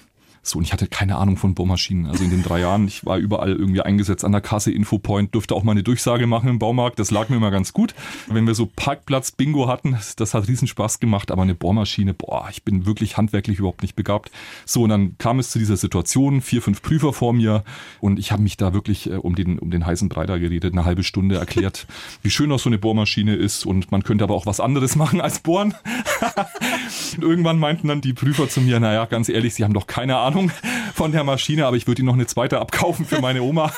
So, 0.49 0.57
und 0.57 0.65
ich 0.65 0.73
hatte 0.73 0.87
keine 0.87 1.17
Ahnung 1.17 1.37
von 1.37 1.53
Bohrmaschinen. 1.53 2.07
Also 2.07 2.23
in 2.23 2.31
den 2.31 2.43
drei 2.43 2.61
Jahren, 2.61 2.87
ich 2.87 3.05
war 3.05 3.17
überall 3.17 3.51
irgendwie 3.51 3.81
eingesetzt 3.81 4.25
an 4.25 4.31
der 4.31 4.41
Kasse, 4.41 4.71
Infopoint, 4.71 5.35
durfte 5.35 5.53
auch 5.53 5.63
mal 5.63 5.73
eine 5.73 5.83
Durchsage 5.83 6.25
machen 6.25 6.49
im 6.49 6.59
Baumarkt. 6.59 6.97
Das 6.97 7.11
lag 7.11 7.29
mir 7.29 7.37
immer 7.37 7.51
ganz 7.51 7.71
gut. 7.71 7.93
Wenn 8.27 8.47
wir 8.47 8.55
so 8.55 8.65
Parkplatz-Bingo 8.65 9.67
hatten, 9.67 9.97
das 10.15 10.33
hat 10.33 10.47
riesen 10.47 10.67
Spaß 10.67 10.99
gemacht, 10.99 11.31
aber 11.31 11.43
eine 11.43 11.55
Bohrmaschine, 11.55 12.13
boah, 12.13 12.47
ich 12.49 12.63
bin 12.63 12.85
wirklich 12.85 13.17
handwerklich 13.17 13.59
überhaupt 13.59 13.81
nicht 13.81 13.95
begabt. 13.95 14.31
So, 14.65 14.83
und 14.83 14.89
dann 14.89 15.17
kam 15.17 15.39
es 15.39 15.51
zu 15.51 15.59
dieser 15.59 15.77
Situation, 15.77 16.41
vier, 16.41 16.61
fünf 16.61 16.81
Prüfer 16.81 17.13
vor 17.13 17.33
mir 17.33 17.63
und 17.99 18.17
ich 18.17 18.31
habe 18.31 18.41
mich 18.41 18.57
da 18.57 18.73
wirklich 18.73 19.09
äh, 19.09 19.15
um, 19.15 19.35
den, 19.35 19.59
um 19.59 19.69
den 19.69 19.85
heißen 19.85 20.09
Breiter 20.09 20.39
geredet, 20.39 20.73
eine 20.73 20.85
halbe 20.85 21.03
Stunde 21.03 21.35
erklärt, 21.35 21.87
wie 22.23 22.29
schön 22.29 22.51
auch 22.51 22.59
so 22.59 22.69
eine 22.69 22.77
Bohrmaschine 22.77 23.35
ist 23.35 23.65
und 23.65 23.91
man 23.91 24.03
könnte 24.03 24.23
aber 24.23 24.33
auch 24.33 24.45
was 24.45 24.59
anderes 24.59 24.95
machen 24.95 25.21
als 25.21 25.39
bohren. 25.39 25.75
irgendwann 27.21 27.59
meinten 27.59 27.87
dann 27.87 28.01
die 28.01 28.13
Prüfer 28.13 28.49
zu 28.49 28.61
mir, 28.61 28.79
naja, 28.79 29.05
ganz 29.05 29.29
ehrlich, 29.29 29.53
sie 29.53 29.63
haben 29.63 29.73
doch 29.73 29.87
keine 29.87 30.17
Ahnung, 30.17 30.38
Ahnung 30.39 30.51
von 30.93 31.11
der 31.11 31.23
Maschine, 31.23 31.65
aber 31.65 31.77
ich 31.77 31.87
würde 31.87 32.01
Ihnen 32.01 32.07
noch 32.07 32.13
eine 32.13 32.25
zweite 32.25 32.59
abkaufen 32.59 33.05
für 33.05 33.21
meine 33.21 33.41
Oma. 33.41 33.71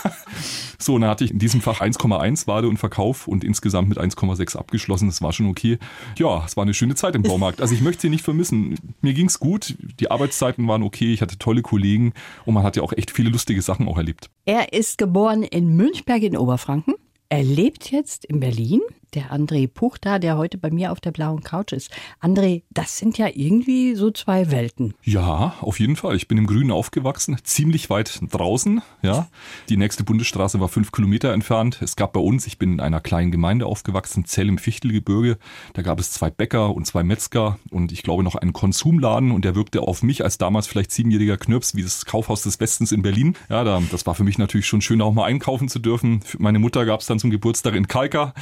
So, 0.78 0.96
und 0.96 1.02
dann 1.02 1.12
hatte 1.12 1.24
ich 1.24 1.32
in 1.32 1.38
diesem 1.38 1.62
Fach 1.62 1.80
1,1 1.80 2.48
Wade 2.48 2.68
und 2.68 2.78
Verkauf 2.78 3.28
und 3.28 3.44
insgesamt 3.44 3.90
mit 3.90 4.00
1,6 4.00 4.58
abgeschlossen. 4.58 5.08
Das 5.08 5.22
war 5.22 5.32
schon 5.32 5.46
okay. 5.46 5.78
Ja, 6.18 6.44
es 6.44 6.58
war 6.58 6.64
eine 6.64 6.74
schöne 6.74 6.96
Zeit 6.96 7.14
im 7.16 7.22
Baumarkt. 7.22 7.62
Also 7.62 7.76
ich 7.76 7.82
möchte 7.82 8.02
sie 8.02 8.10
nicht 8.10 8.24
vermissen. 8.24 8.80
Mir 9.02 9.14
ging 9.14 9.28
es 9.28 9.40
gut, 9.40 9.76
die 10.00 10.10
Arbeitszeiten 10.10 10.68
waren 10.68 10.82
okay, 10.82 11.14
ich 11.14 11.22
hatte 11.22 11.38
tolle 11.38 11.62
Kollegen 11.62 12.14
und 12.46 12.56
man 12.56 12.64
hat 12.64 12.78
ja 12.78 12.84
auch 12.84 12.94
echt 12.94 13.12
viele 13.12 13.30
lustige 13.30 13.62
Sachen 13.62 13.88
auch 13.88 13.98
erlebt. 13.98 14.32
Er 14.46 14.74
ist 14.74 14.98
geboren 14.98 15.44
in 15.44 15.76
Münchberg 15.76 16.24
in 16.24 16.36
Oberfranken. 16.36 16.96
Er 17.30 17.44
lebt 17.44 17.92
jetzt 17.92 18.26
in 18.26 18.40
Berlin 18.40 18.82
der 19.14 19.32
André 19.32 19.68
Puchta, 19.68 20.20
der 20.20 20.38
heute 20.38 20.58
bei 20.58 20.72
mir 20.72 20.92
auf 20.92 21.00
der 21.00 21.12
blauen 21.12 21.44
Couch 21.44 21.74
ist. 21.74 21.92
André, 22.22 22.64
das 22.70 22.98
sind 22.98 23.18
ja 23.18 23.28
irgendwie 23.34 23.96
so 23.96 24.12
zwei 24.12 24.52
Welten. 24.52 24.94
Ja, 25.04 25.56
auf 25.62 25.80
jeden 25.80 25.96
Fall. 25.96 26.16
Ich 26.16 26.28
bin 26.28 26.38
im 26.38 26.48
Grünen 26.48 26.72
aufgewachsen, 26.72 27.38
ziemlich 27.44 27.90
weit 27.90 28.20
draußen. 28.22 28.82
Ja, 29.02 29.28
die 29.70 29.78
nächste 29.78 30.04
Bundesstraße 30.04 30.60
war 30.60 30.70
fünf 30.70 30.92
Kilometer 30.92 31.34
entfernt. 31.34 31.82
Es 31.82 31.96
gab 31.96 32.14
bei 32.14 32.20
uns, 32.20 32.48
ich 32.48 32.58
bin 32.58 32.74
in 32.74 32.80
einer 32.80 33.02
kleinen 33.02 33.32
Gemeinde 33.32 33.66
aufgewachsen, 33.66 34.26
Zell 34.26 34.48
im 34.48 34.58
Fichtelgebirge. 34.58 35.38
Da 35.74 35.82
gab 35.82 36.00
es 36.00 36.12
zwei 36.12 36.30
Bäcker 36.30 36.74
und 36.74 36.86
zwei 36.86 37.04
Metzger 37.04 37.60
und 37.70 37.92
ich 37.92 38.04
glaube 38.04 38.24
noch 38.24 38.36
einen 38.36 38.54
Konsumladen 38.54 39.32
und 39.32 39.46
der 39.46 39.56
wirkte 39.56 39.82
auf 39.82 40.04
mich 40.04 40.24
als 40.24 40.38
damals 40.38 40.68
vielleicht 40.68 40.92
siebenjähriger 40.92 41.38
Knirps 41.38 41.76
wie 41.76 41.84
das 41.84 42.06
Kaufhaus 42.06 42.44
des 42.44 42.60
Westens 42.60 42.92
in 42.92 43.02
Berlin. 43.02 43.36
Ja, 43.50 43.64
da, 43.64 43.82
das 43.92 44.06
war 44.06 44.16
für 44.16 44.24
mich 44.24 44.38
natürlich 44.38 44.68
schon 44.68 44.82
schön, 44.82 45.02
auch 45.02 45.14
mal 45.14 45.26
einkaufen 45.26 45.68
zu 45.68 45.80
dürfen. 45.80 46.22
Für 46.22 46.42
meine 46.42 46.60
Mutter 46.60 46.86
gab 46.86 47.02
es 47.02 47.08
dann 47.08 47.20
zum 47.20 47.30
Geburtstag 47.30 47.76
in 47.76 47.88
Kalka, 47.88 48.34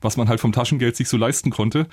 was 0.00 0.15
man 0.16 0.28
halt 0.28 0.40
vom 0.40 0.52
Taschengeld 0.52 0.96
sich 0.96 1.08
so 1.08 1.16
leisten 1.16 1.50
konnte. 1.50 1.86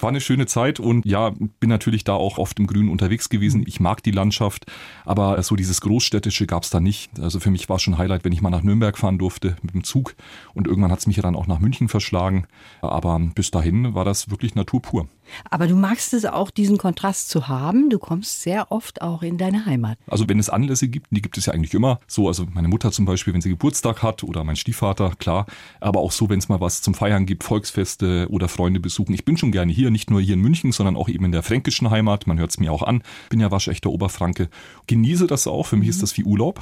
War 0.00 0.08
eine 0.08 0.20
schöne 0.20 0.46
Zeit 0.46 0.80
und 0.80 1.04
ja, 1.06 1.30
bin 1.30 1.68
natürlich 1.70 2.04
da 2.04 2.14
auch 2.14 2.38
oft 2.38 2.58
im 2.58 2.66
Grünen 2.66 2.88
unterwegs 2.88 3.28
gewesen. 3.28 3.64
Ich 3.66 3.80
mag 3.80 4.02
die 4.02 4.10
Landschaft, 4.10 4.66
aber 5.04 5.42
so 5.42 5.56
dieses 5.56 5.80
Großstädtische 5.80 6.46
gab 6.46 6.62
es 6.62 6.70
da 6.70 6.80
nicht. 6.80 7.18
Also 7.20 7.40
für 7.40 7.50
mich 7.50 7.68
war 7.68 7.76
es 7.76 7.82
schon 7.82 7.98
Highlight, 7.98 8.24
wenn 8.24 8.32
ich 8.32 8.42
mal 8.42 8.50
nach 8.50 8.62
Nürnberg 8.62 8.96
fahren 8.96 9.18
durfte 9.18 9.56
mit 9.62 9.74
dem 9.74 9.84
Zug 9.84 10.14
und 10.54 10.66
irgendwann 10.66 10.92
hat 10.92 11.00
es 11.00 11.06
mich 11.06 11.16
ja 11.16 11.22
dann 11.22 11.36
auch 11.36 11.46
nach 11.46 11.58
München 11.58 11.88
verschlagen. 11.88 12.46
Aber 12.82 13.18
bis 13.34 13.50
dahin 13.50 13.94
war 13.94 14.04
das 14.04 14.30
wirklich 14.30 14.54
Natur 14.54 14.82
pur. 14.82 15.08
Aber 15.50 15.66
du 15.66 15.76
magst 15.76 16.14
es 16.14 16.24
auch, 16.24 16.50
diesen 16.50 16.78
Kontrast 16.78 17.28
zu 17.28 17.48
haben. 17.48 17.90
Du 17.90 17.98
kommst 17.98 18.42
sehr 18.42 18.70
oft 18.72 19.02
auch 19.02 19.22
in 19.22 19.38
deine 19.38 19.66
Heimat. 19.66 19.98
Also 20.06 20.28
wenn 20.28 20.38
es 20.38 20.48
Anlässe 20.48 20.88
gibt, 20.88 21.08
die 21.10 21.22
gibt 21.22 21.38
es 21.38 21.46
ja 21.46 21.52
eigentlich 21.52 21.74
immer. 21.74 22.00
So, 22.06 22.28
also 22.28 22.46
meine 22.52 22.68
Mutter 22.68 22.92
zum 22.92 23.04
Beispiel, 23.04 23.32
wenn 23.34 23.40
sie 23.40 23.50
Geburtstag 23.50 24.02
hat 24.02 24.24
oder 24.24 24.44
mein 24.44 24.56
Stiefvater, 24.56 25.12
klar. 25.18 25.46
Aber 25.80 26.00
auch 26.00 26.12
so, 26.12 26.28
wenn 26.28 26.38
es 26.38 26.48
mal 26.48 26.60
was 26.60 26.82
zum 26.82 26.94
Feiern 26.94 27.26
gibt, 27.26 27.44
Volksfeste 27.44 28.28
oder 28.30 28.48
Freunde 28.48 28.80
besuchen. 28.80 29.14
Ich 29.14 29.24
bin 29.24 29.36
schon 29.36 29.52
gerne 29.52 29.72
hier, 29.72 29.90
nicht 29.90 30.10
nur 30.10 30.20
hier 30.20 30.34
in 30.34 30.40
München, 30.40 30.72
sondern 30.72 30.96
auch 30.96 31.08
eben 31.08 31.24
in 31.24 31.32
der 31.32 31.42
fränkischen 31.42 31.90
Heimat. 31.90 32.26
Man 32.26 32.38
hört 32.38 32.50
es 32.50 32.58
mir 32.58 32.72
auch 32.72 32.82
an. 32.82 33.02
Bin 33.28 33.40
ja 33.40 33.50
waschechter 33.50 33.90
Oberfranke. 33.90 34.48
Genieße 34.86 35.26
das 35.26 35.46
auch. 35.46 35.66
Für 35.66 35.76
mich 35.76 35.88
ist 35.88 36.02
das 36.02 36.16
wie 36.16 36.24
Urlaub 36.24 36.60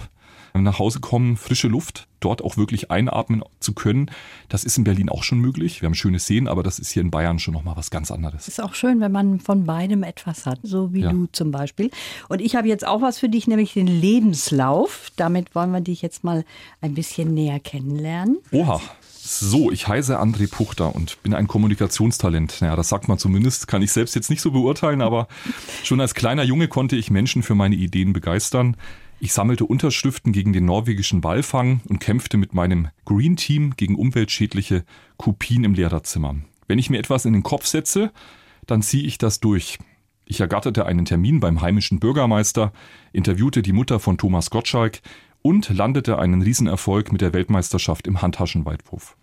nach 0.55 0.79
Hause 0.79 1.01
kommen, 1.01 1.37
frische 1.37 1.69
Luft, 1.69 2.09
dort 2.21 2.43
auch 2.43 2.57
wirklich 2.57 2.91
einatmen 2.91 3.43
zu 3.61 3.73
können. 3.73 4.11
Das 4.49 4.65
ist 4.65 4.77
in 4.79 4.85
Berlin 4.85 5.09
auch 5.09 5.23
schon 5.23 5.39
möglich. 5.39 5.81
Wir 5.81 5.87
haben 5.87 5.95
schöne 5.95 6.19
Seen, 6.19 6.49
aber 6.49 6.63
das 6.63 6.79
ist 6.79 6.91
hier 6.91 7.03
in 7.03 7.11
Bayern 7.11 7.39
schon 7.39 7.55
nochmal 7.55 7.77
was 7.77 7.91
ganz 7.91 8.11
anderes. 8.11 8.49
Ist 8.49 8.63
auch 8.63 8.75
schön, 8.75 9.01
wenn 9.01 9.13
man 9.13 9.41
von 9.41 9.65
beidem 9.65 10.03
etwas 10.03 10.47
hat, 10.47 10.61
so 10.63 10.93
wie 10.93 11.03
ja. 11.03 11.13
du 11.13 11.27
zum 11.33 11.51
Beispiel. 11.51 11.91
Und 12.29 12.41
ich 12.41 12.57
habe 12.57 12.69
jetzt 12.69 12.87
auch 12.87 13.01
was 13.01 13.19
für 13.19 13.29
dich, 13.29 13.47
nämlich 13.47 13.75
den 13.75 13.87
Lebenslauf. 13.87 15.11
Damit 15.17 15.55
wollen 15.55 15.71
wir 15.71 15.81
dich 15.81 16.03
jetzt 16.03 16.25
mal 16.25 16.45
ein 16.81 16.95
bisschen 16.95 17.35
näher 17.35 17.61
kennenlernen. 17.61 18.39
Oha. 18.53 18.81
So, 19.31 19.71
ich 19.71 19.87
heiße 19.87 20.19
André 20.19 20.51
Puchter 20.51 20.95
und 20.95 21.23
bin 21.23 21.35
ein 21.35 21.49
Kommunikationstalent. 21.49 22.63
Naja, 22.63 22.77
das 22.77 22.89
sagt 22.89 23.09
man 23.09 23.19
zumindest, 23.19 23.69
kann 23.69 23.83
ich 23.83 23.93
selbst 23.93 24.15
jetzt 24.15 24.31
nicht 24.31 24.41
so 24.41 24.53
beurteilen, 24.53 25.03
aber 25.03 25.29
schon 25.85 26.01
als 26.01 26.15
kleiner 26.15 26.45
Junge 26.45 26.67
konnte 26.67 26.97
ich 26.97 27.11
Menschen 27.11 27.43
für 27.43 27.55
meine 27.55 27.75
Ideen 27.75 28.15
begeistern. 28.15 28.75
Ich 29.21 29.33
sammelte 29.33 29.65
Unterschriften 29.65 30.33
gegen 30.33 30.53
den 30.53 30.65
norwegischen 30.65 31.25
Walfang 31.25 31.81
und 31.89 31.99
kämpfte 31.99 32.37
mit 32.37 32.55
meinem 32.55 32.89
Green 33.05 33.35
Team 33.35 33.75
gegen 33.77 33.97
umweltschädliche 33.97 34.85
Kopien 35.17 35.65
im 35.65 35.75
Lehrerzimmer. 35.75 36.37
Wenn 36.69 36.79
ich 36.79 36.89
mir 36.89 36.99
etwas 36.99 37.25
in 37.25 37.33
den 37.33 37.43
Kopf 37.43 37.67
setze, 37.67 38.13
dann 38.67 38.81
ziehe 38.81 39.05
ich 39.05 39.19
das 39.19 39.41
durch. 39.41 39.79
Ich 40.25 40.39
ergatterte 40.39 40.87
einen 40.87 41.05
Termin 41.05 41.41
beim 41.41 41.61
heimischen 41.63 41.99
Bürgermeister, 41.99 42.73
interviewte 43.13 43.63
die 43.63 43.73
Mutter 43.73 43.99
von 43.99 44.19
Thomas 44.19 44.51
Gottschalk 44.51 45.01
und 45.43 45.69
landete 45.69 46.19
einen 46.19 46.43
Riesenerfolg 46.43 47.11
mit 47.11 47.21
der 47.21 47.33
Weltmeisterschaft 47.33 48.07
im 48.07 48.23
Handtaschenweitwurf. 48.23 49.17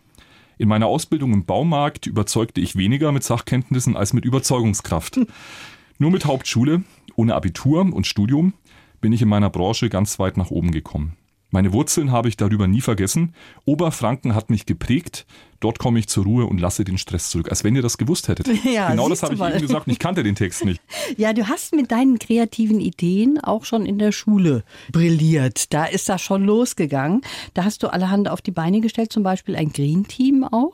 In 0.58 0.68
meiner 0.68 0.88
Ausbildung 0.88 1.32
im 1.32 1.46
Baumarkt 1.46 2.06
überzeugte 2.06 2.60
ich 2.60 2.76
weniger 2.76 3.14
mit 3.14 3.24
Sachkenntnissen 3.24 3.96
als 3.96 4.12
mit 4.12 4.26
Überzeugungskraft. 4.26 5.22
Nur 6.00 6.12
mit 6.12 6.26
Hauptschule, 6.26 6.84
ohne 7.16 7.36
Abitur 7.36 7.82
und 7.82 8.06
Studium 8.06 8.54
bin 9.02 9.14
ich 9.14 9.22
in 9.22 9.30
meiner 9.30 9.50
Branche 9.50 9.90
ganz 9.90 10.20
weit 10.20 10.38
nach 10.38 10.52
oben 10.52 10.72
gekommen. 10.72 11.18
Meine 11.52 11.72
Wurzeln 11.72 12.12
habe 12.12 12.28
ich 12.28 12.36
darüber 12.36 12.68
nie 12.68 12.82
vergessen. 12.82 13.34
Oberfranken 13.64 14.36
hat 14.36 14.50
mich 14.50 14.66
geprägt. 14.66 15.26
Dort 15.62 15.80
komme 15.80 16.00
ich 16.00 16.08
zur 16.10 16.26
Ruhe 16.26 16.46
und 16.48 16.60
lasse 16.60 16.84
den 16.84 16.98
Stress 16.98 17.30
zurück. 17.30 17.50
Als 17.50 17.64
wenn 17.64 17.76
ihr 17.76 17.82
das 17.82 17.98
gewusst 17.98 18.28
hättet. 18.28 18.50
Ja, 18.66 18.90
genau 18.90 19.08
das 19.08 19.24
habe 19.24 19.36
ich 19.36 19.40
mal. 19.40 19.52
eben 19.52 19.62
gesagt. 19.62 19.88
Ich 19.88 20.00
kannte 20.00 20.24
den 20.24 20.36
Text 20.36 20.66
nicht. 20.66 20.82
Ja, 21.18 21.32
du 21.32 21.48
hast 21.48 21.74
mit 21.74 21.92
deinen 21.92 22.20
kreativen 22.20 22.82
Ideen 22.82 23.40
auch 23.40 23.64
schon 23.64 23.86
in 23.86 24.00
der 24.00 24.12
Schule 24.12 24.64
brilliert. 24.92 25.72
Da 25.74 25.86
ist 25.86 26.10
das 26.10 26.22
schon 26.22 26.44
losgegangen. 26.44 27.22
Da 27.54 27.64
hast 27.64 27.84
du 27.84 27.88
allerhand 27.88 28.28
auf 28.28 28.42
die 28.42 28.52
Beine 28.52 28.82
gestellt, 28.82 29.14
zum 29.14 29.24
Beispiel 29.24 29.56
ein 29.56 29.72
Green 29.72 30.06
Team 30.08 30.44
auch. 30.44 30.74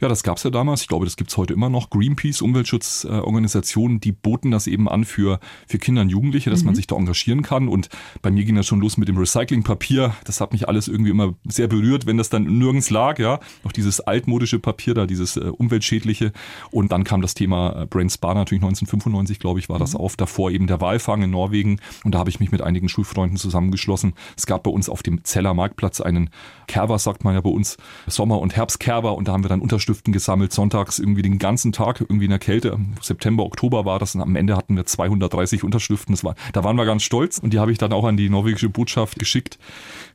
Ja, 0.00 0.06
das 0.06 0.22
gab's 0.22 0.44
ja 0.44 0.50
damals. 0.50 0.82
Ich 0.82 0.88
glaube, 0.88 1.06
das 1.06 1.16
gibt's 1.16 1.36
heute 1.36 1.54
immer 1.54 1.68
noch. 1.68 1.90
Greenpeace, 1.90 2.40
Umweltschutzorganisationen, 2.40 3.98
die 3.98 4.12
boten 4.12 4.52
das 4.52 4.68
eben 4.68 4.88
an 4.88 5.04
für, 5.04 5.40
für 5.66 5.78
Kinder 5.78 6.02
und 6.02 6.08
Jugendliche, 6.08 6.50
dass 6.50 6.62
man 6.62 6.76
sich 6.76 6.86
da 6.86 6.94
engagieren 6.94 7.42
kann. 7.42 7.66
Und 7.66 7.88
bei 8.22 8.30
mir 8.30 8.44
ging 8.44 8.54
das 8.54 8.68
schon 8.68 8.80
los 8.80 8.96
mit 8.96 9.08
dem 9.08 9.18
Recyclingpapier. 9.18 10.14
Das 10.24 10.40
hat 10.40 10.52
mich 10.52 10.68
alles 10.68 10.86
irgendwie 10.86 11.10
immer 11.10 11.34
sehr 11.48 11.66
berührt, 11.66 12.06
wenn 12.06 12.16
das 12.16 12.30
dann 12.30 12.44
nirgends 12.44 12.90
lag. 12.90 13.18
Ja, 13.18 13.40
noch 13.64 13.72
dieses 13.72 14.00
altmodische 14.00 14.60
Papier 14.60 14.94
da, 14.94 15.04
dieses 15.04 15.36
äh, 15.36 15.40
umweltschädliche. 15.40 16.32
Und 16.70 16.92
dann 16.92 17.02
kam 17.02 17.20
das 17.20 17.34
Thema 17.34 17.82
äh, 17.82 17.86
Brain 17.86 18.08
Spa 18.08 18.34
natürlich 18.34 18.62
1995, 18.62 19.40
glaube 19.40 19.58
ich, 19.58 19.68
war 19.68 19.80
das 19.80 19.96
auf. 19.96 20.16
Davor 20.16 20.52
eben 20.52 20.68
der 20.68 20.80
Walfang 20.80 21.22
in 21.22 21.30
Norwegen. 21.30 21.80
Und 22.04 22.14
da 22.14 22.20
habe 22.20 22.30
ich 22.30 22.38
mich 22.38 22.52
mit 22.52 22.62
einigen 22.62 22.88
Schulfreunden 22.88 23.36
zusammengeschlossen. 23.36 24.14
Es 24.36 24.46
gab 24.46 24.62
bei 24.62 24.70
uns 24.70 24.88
auf 24.88 25.02
dem 25.02 25.24
Zeller 25.24 25.54
Marktplatz 25.54 26.00
einen 26.00 26.30
Kerber, 26.68 27.00
sagt 27.00 27.24
man 27.24 27.34
ja 27.34 27.40
bei 27.40 27.50
uns, 27.50 27.78
Sommer- 28.06 28.38
und 28.38 28.54
Herbstkerber. 28.54 29.16
Und 29.16 29.26
da 29.26 29.32
haben 29.32 29.42
wir 29.42 29.48
dann 29.48 29.60
Unterstiften 29.88 30.12
gesammelt, 30.12 30.52
sonntags 30.52 30.98
irgendwie 30.98 31.22
den 31.22 31.38
ganzen 31.38 31.72
Tag, 31.72 32.00
irgendwie 32.00 32.26
in 32.26 32.30
der 32.30 32.38
Kälte. 32.38 32.78
September, 33.00 33.44
Oktober 33.44 33.86
war 33.86 33.98
das. 33.98 34.14
Und 34.14 34.20
am 34.20 34.36
Ende 34.36 34.56
hatten 34.56 34.76
wir 34.76 34.84
230 34.84 35.64
Unterschriften. 35.64 36.14
Das 36.14 36.24
war, 36.24 36.34
da 36.52 36.62
waren 36.62 36.76
wir 36.76 36.84
ganz 36.84 37.02
stolz. 37.02 37.38
Und 37.38 37.52
die 37.52 37.58
habe 37.58 37.72
ich 37.72 37.78
dann 37.78 37.92
auch 37.92 38.04
an 38.04 38.16
die 38.16 38.28
norwegische 38.28 38.68
Botschaft 38.68 39.18
geschickt. 39.18 39.58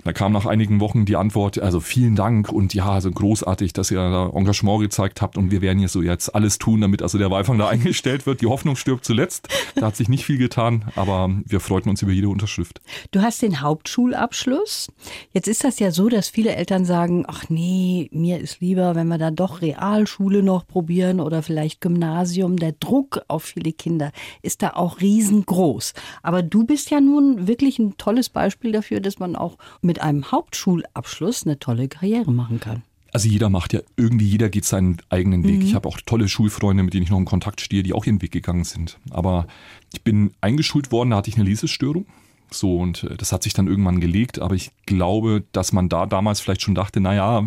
Da 0.03 0.13
kam 0.13 0.31
nach 0.31 0.45
einigen 0.45 0.79
Wochen 0.79 1.05
die 1.05 1.15
Antwort, 1.15 1.59
also 1.59 1.79
vielen 1.79 2.15
Dank 2.15 2.51
und 2.51 2.73
ja, 2.73 2.91
also 2.91 3.09
großartig, 3.09 3.73
dass 3.73 3.89
ihr 3.89 3.97
da 3.97 4.29
Engagement 4.35 4.81
gezeigt 4.81 5.21
habt 5.21 5.37
und 5.37 5.49
wir 5.49 5.61
werden 5.61 5.79
hier 5.79 5.87
so 5.87 6.01
jetzt 6.01 6.35
alles 6.35 6.57
tun, 6.57 6.81
damit 6.81 7.01
also 7.01 7.17
der 7.17 7.31
Walfang 7.31 7.57
da 7.57 7.67
eingestellt 7.69 8.25
wird. 8.25 8.41
Die 8.41 8.47
Hoffnung 8.47 8.75
stirbt 8.75 9.05
zuletzt. 9.05 9.47
Da 9.75 9.87
hat 9.87 9.95
sich 9.95 10.09
nicht 10.09 10.25
viel 10.25 10.37
getan, 10.37 10.91
aber 10.95 11.31
wir 11.45 11.59
freuten 11.59 11.89
uns 11.89 12.01
über 12.01 12.11
jede 12.11 12.29
Unterschrift. 12.29 12.81
Du 13.11 13.21
hast 13.21 13.41
den 13.41 13.61
Hauptschulabschluss. 13.61 14.91
Jetzt 15.31 15.47
ist 15.47 15.63
das 15.63 15.79
ja 15.79 15.91
so, 15.91 16.09
dass 16.09 16.29
viele 16.29 16.55
Eltern 16.55 16.85
sagen, 16.85 17.23
ach 17.27 17.45
nee, 17.49 18.09
mir 18.11 18.39
ist 18.39 18.59
lieber, 18.59 18.95
wenn 18.95 19.07
wir 19.07 19.17
da 19.17 19.31
doch 19.31 19.62
Realschule 19.63 20.43
noch 20.43 20.67
probieren 20.67 21.19
oder 21.19 21.41
vielleicht 21.41 21.81
Gymnasium. 21.81 22.57
Der 22.57 22.73
Druck 22.73 23.21
auf 23.27 23.43
viele 23.43 23.73
Kinder 23.73 24.11
ist 24.43 24.61
da 24.61 24.71
auch 24.71 25.01
riesengroß. 25.01 25.93
Aber 26.21 26.43
du 26.43 26.65
bist 26.65 26.91
ja 26.91 27.01
nun 27.01 27.47
wirklich 27.47 27.79
ein 27.79 27.97
tolles 27.97 28.29
Beispiel 28.29 28.71
dafür, 28.71 28.99
dass 28.99 29.17
man 29.17 29.35
auch 29.35 29.57
mit 29.81 30.01
einem 30.01 30.31
Hauptschulabschluss 30.31 31.47
eine 31.47 31.57
tolle 31.57 31.87
Karriere 31.87 32.31
machen 32.31 32.59
kann. 32.59 32.83
Also 33.13 33.29
jeder 33.29 33.49
macht 33.49 33.73
ja 33.73 33.81
irgendwie, 33.95 34.25
jeder 34.25 34.49
geht 34.49 34.65
seinen 34.65 34.97
eigenen 35.09 35.43
Weg. 35.43 35.61
Ich 35.63 35.75
habe 35.75 35.87
auch 35.87 35.99
tolle 36.03 36.27
Schulfreunde, 36.27 36.81
mit 36.81 36.95
denen 36.95 37.03
ich 37.03 37.11
noch 37.11 37.19
in 37.19 37.25
Kontakt 37.25 37.61
stehe, 37.61 37.83
die 37.83 37.93
auch 37.93 38.05
ihren 38.05 38.21
Weg 38.23 38.31
gegangen 38.31 38.63
sind. 38.63 38.97
Aber 39.11 39.45
ich 39.93 40.01
bin 40.01 40.31
eingeschult 40.41 40.91
worden, 40.91 41.11
da 41.11 41.17
hatte 41.17 41.29
ich 41.29 41.35
eine 41.35 41.45
Lesestörung. 41.45 42.07
So, 42.53 42.77
und 42.77 43.03
äh, 43.03 43.17
das 43.17 43.31
hat 43.31 43.43
sich 43.43 43.53
dann 43.53 43.67
irgendwann 43.67 43.99
gelegt, 43.99 44.39
aber 44.39 44.55
ich 44.55 44.71
glaube, 44.85 45.43
dass 45.51 45.73
man 45.73 45.89
da 45.89 46.05
damals 46.05 46.39
vielleicht 46.39 46.61
schon 46.61 46.75
dachte, 46.75 46.99
naja, 46.99 47.43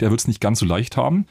der 0.00 0.10
wird 0.10 0.20
es 0.20 0.28
nicht 0.28 0.40
ganz 0.40 0.60
so 0.60 0.66
leicht 0.66 0.96
haben. 0.96 1.26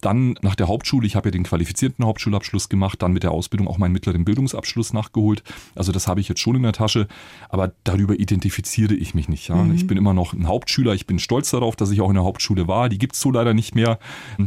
Dann 0.00 0.34
nach 0.40 0.54
der 0.54 0.68
Hauptschule, 0.68 1.06
ich 1.06 1.14
habe 1.14 1.28
ja 1.28 1.30
den 1.30 1.44
qualifizierten 1.44 2.04
Hauptschulabschluss 2.06 2.68
gemacht, 2.68 3.02
dann 3.02 3.12
mit 3.12 3.22
der 3.22 3.32
Ausbildung 3.32 3.68
auch 3.68 3.76
meinen 3.76 3.92
mittleren 3.92 4.24
Bildungsabschluss 4.24 4.92
nachgeholt. 4.94 5.42
Also 5.74 5.92
das 5.92 6.06
habe 6.06 6.20
ich 6.20 6.28
jetzt 6.28 6.40
schon 6.40 6.56
in 6.56 6.62
der 6.62 6.72
Tasche, 6.72 7.06
aber 7.50 7.72
darüber 7.84 8.18
identifiziere 8.18 8.94
ich 8.94 9.14
mich 9.14 9.28
nicht. 9.28 9.48
Ja. 9.48 9.66
Ich 9.74 9.86
bin 9.86 9.98
immer 9.98 10.14
noch 10.14 10.32
ein 10.32 10.48
Hauptschüler, 10.48 10.94
ich 10.94 11.06
bin 11.06 11.18
stolz 11.18 11.50
darauf, 11.50 11.76
dass 11.76 11.90
ich 11.90 12.00
auch 12.00 12.08
in 12.08 12.14
der 12.14 12.24
Hauptschule 12.24 12.66
war. 12.66 12.88
Die 12.88 12.98
gibt's 12.98 13.20
so 13.20 13.30
leider 13.30 13.52
nicht 13.52 13.74
mehr. 13.74 13.98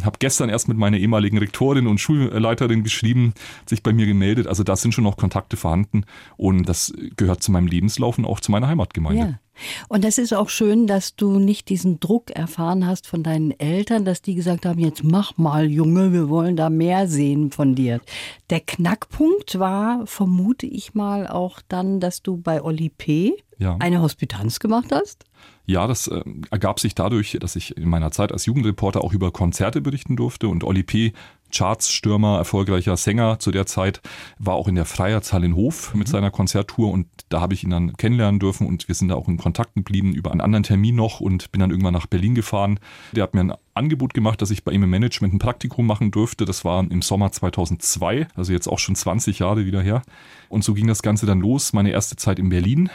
Habe 0.04 0.18
gestern 0.18 0.50
erst 0.50 0.68
mit 0.68 0.78
meiner 0.78 0.98
ehemaligen 0.98 1.38
Rektorin 1.38 1.86
und 1.86 2.00
Schulleiterin 2.00 2.84
geschrieben, 2.84 3.34
hat 3.62 3.70
sich 3.70 3.84
bei 3.84 3.94
mir 3.94 4.08
gemeldet. 4.08 4.48
Also 4.48 4.64
da 4.64 4.76
sind 4.76 4.94
schon 4.94 5.04
noch 5.04 5.18
Kontakte 5.18 5.56
vorhanden 5.56 6.06
und 6.36 6.68
das 6.68 6.94
gehört 7.16 7.44
zu 7.44 7.52
meinem 7.52 7.68
Lebenslauf 7.68 8.13
und 8.18 8.26
auch 8.26 8.40
zu 8.40 8.52
meiner 8.52 8.68
Heimatgemeinde. 8.68 9.22
Ja. 9.22 9.40
Und 9.88 10.04
das 10.04 10.18
ist 10.18 10.34
auch 10.34 10.50
schön, 10.50 10.88
dass 10.88 11.16
du 11.16 11.40
nicht 11.40 11.70
diesen 11.70 12.00
Druck 12.00 12.32
erfahren 12.32 12.88
hast 12.88 13.08
von 13.08 13.24
deinen 13.24 13.52
Eltern, 13.60 14.04
dass 14.04 14.22
die 14.22 14.36
gesagt 14.36 14.66
haben, 14.66 14.80
jetzt 14.80 15.04
mach 15.04 15.38
mal, 15.38 15.70
Junge, 15.70 16.12
wir 16.12 16.28
wollen 16.30 16.56
da 16.56 16.70
mehr 16.70 17.08
sehen 17.08 17.52
von 17.52 17.76
dir. 17.76 18.02
Der 18.50 18.62
Knackpunkt 18.62 19.60
war, 19.60 20.06
vermute 20.08 20.66
ich 20.66 20.96
mal, 20.96 21.28
auch 21.28 21.60
dann, 21.68 22.00
dass 22.00 22.24
du 22.24 22.38
bei 22.38 22.62
Oli 22.64 22.90
P. 22.90 23.36
Ja. 23.60 23.78
eine 23.80 24.02
Hospitanz 24.02 24.60
gemacht 24.60 24.92
hast. 24.92 25.26
Ja, 25.66 25.88
das 25.88 26.08
äh, 26.08 26.22
ergab 26.52 26.80
sich 26.80 26.94
dadurch, 26.94 27.38
dass 27.40 27.56
ich 27.56 27.78
in 27.78 27.88
meiner 27.90 28.12
Zeit 28.12 28.32
als 28.32 28.46
Jugendreporter 28.46 29.04
auch 29.04 29.14
über 29.14 29.32
Konzerte 29.32 29.82
berichten 29.82 30.16
durfte 30.16 30.48
und 30.48 30.64
Oli 30.64 30.84
P. 30.84 31.14
Chartsstürmer, 31.54 32.38
erfolgreicher 32.38 32.98
Sänger 32.98 33.38
zu 33.40 33.52
der 33.52 33.68
Zeit, 33.68 34.02
war 34.40 34.56
auch 34.56 34.68
in 34.68 34.76
der 34.76 34.86
Freiheitshalle 34.86 35.46
in 35.46 35.56
Hof 35.56 35.94
mit 35.94 36.08
seiner 36.08 36.32
Konzerttour 36.32 36.92
und 36.92 37.08
da 37.30 37.42
habe 37.42 37.54
ich 37.54 37.64
ihn 37.64 37.70
dann 37.70 37.96
kennenlernen 37.96 38.40
dürfen 38.40 38.66
und 38.66 38.88
wir 38.88 38.96
sind 38.96 39.10
da 39.10 39.16
auch 39.16 39.28
in 39.28 39.38
Kontakt 39.38 39.76
geblieben 39.76 40.14
über 40.14 40.32
einen 40.32 40.42
anderen 40.42 40.64
Termin 40.64 40.96
noch 40.96 41.20
und 41.20 41.52
bin 41.52 41.60
dann 41.60 41.70
irgendwann 41.70 41.94
nach 41.94 42.08
Berlin 42.08 42.34
gefahren. 42.34 42.80
Der 43.12 43.24
hat 43.24 43.36
mir 43.36 43.42
ein 43.42 43.54
Angebot 43.76 44.16
gemacht, 44.16 44.42
dass 44.42 44.50
ich 44.50 44.64
bei 44.64 44.72
ihm 44.72 44.84
im 44.84 44.90
Management 44.90 45.36
ein 45.36 45.40
Praktikum 45.40 45.86
machen 45.86 46.10
durfte. 46.10 46.46
Das 46.46 46.66
war 46.66 46.80
im 46.84 47.02
Sommer 47.04 47.32
2002, 47.32 48.28
also 48.36 48.52
jetzt 48.52 48.68
auch 48.68 48.80
schon 48.80 48.96
20 48.96 49.40
Jahre 49.40 49.66
wieder 49.66 49.82
her. 49.82 50.02
Und 50.50 50.64
so 50.64 50.74
ging 50.74 50.88
das 50.88 51.04
Ganze 51.04 51.28
dann 51.28 51.40
los. 51.40 51.72
Meine 51.74 51.92
erste 51.92 52.16
Zeit 52.16 52.40
in 52.40 52.50
Berlin. 52.50 52.90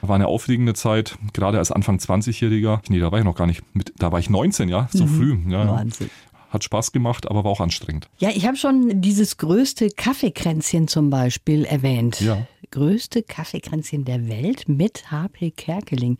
War 0.00 0.14
eine 0.14 0.26
aufregende 0.26 0.74
Zeit, 0.74 1.18
gerade 1.32 1.58
als 1.58 1.72
Anfang 1.72 1.98
20-Jähriger. 1.98 2.80
Nee, 2.88 3.00
da 3.00 3.10
war 3.10 3.18
ich 3.18 3.24
noch 3.24 3.34
gar 3.34 3.46
nicht 3.46 3.62
mit, 3.74 3.92
da 3.98 4.12
war 4.12 4.18
ich 4.18 4.30
19, 4.30 4.68
ja, 4.68 4.88
so 4.92 5.06
früh. 5.06 5.36
Ja, 5.48 5.64
ja. 5.64 5.70
Wahnsinn. 5.70 6.10
Hat 6.50 6.64
Spaß 6.64 6.92
gemacht, 6.92 7.30
aber 7.30 7.44
war 7.44 7.50
auch 7.50 7.60
anstrengend. 7.60 8.08
Ja, 8.18 8.30
ich 8.30 8.46
habe 8.46 8.56
schon 8.56 9.02
dieses 9.02 9.36
größte 9.36 9.90
Kaffeekränzchen 9.90 10.88
zum 10.88 11.10
Beispiel 11.10 11.64
erwähnt. 11.64 12.20
Ja. 12.20 12.46
Größte 12.70 13.22
Kaffeekränzchen 13.22 14.04
der 14.04 14.28
Welt 14.28 14.68
mit 14.68 15.10
HP 15.10 15.50
Kerkeling. 15.50 16.16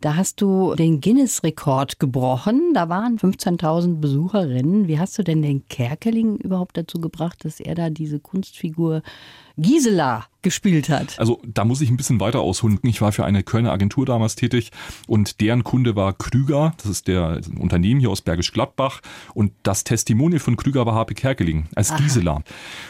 Da 0.00 0.14
hast 0.14 0.40
du 0.40 0.76
den 0.76 1.00
Guinness-Rekord 1.00 1.98
gebrochen. 1.98 2.72
Da 2.72 2.88
waren 2.88 3.18
15.000 3.18 4.00
Besucherinnen. 4.00 4.86
Wie 4.86 5.00
hast 5.00 5.18
du 5.18 5.24
denn 5.24 5.42
den 5.42 5.66
Kerkeling 5.66 6.36
überhaupt 6.36 6.76
dazu 6.76 7.00
gebracht, 7.00 7.44
dass 7.44 7.58
er 7.58 7.74
da 7.74 7.90
diese 7.90 8.20
Kunstfigur 8.20 9.02
Gisela 9.56 10.26
gespielt 10.42 10.88
hat? 10.88 11.18
Also 11.18 11.40
da 11.44 11.64
muss 11.64 11.80
ich 11.80 11.90
ein 11.90 11.96
bisschen 11.96 12.20
weiter 12.20 12.40
ausholen. 12.40 12.78
Ich 12.84 13.00
war 13.00 13.10
für 13.10 13.24
eine 13.24 13.42
Kölner 13.42 13.72
Agentur 13.72 14.06
damals 14.06 14.36
tätig 14.36 14.70
und 15.08 15.40
deren 15.40 15.64
Kunde 15.64 15.96
war 15.96 16.12
Krüger. 16.12 16.74
Das 16.76 16.86
ist 16.86 17.08
der 17.08 17.40
ein 17.44 17.58
Unternehmen 17.58 17.98
hier 17.98 18.10
aus 18.10 18.22
Bergisch 18.22 18.52
Gladbach. 18.52 19.00
Und 19.34 19.52
das 19.64 19.82
Testimonial 19.82 20.38
von 20.38 20.56
Krüger 20.56 20.86
war 20.86 20.94
Harpe 20.94 21.14
Kerkeling 21.14 21.66
als 21.74 21.94
Gisela. 21.96 22.42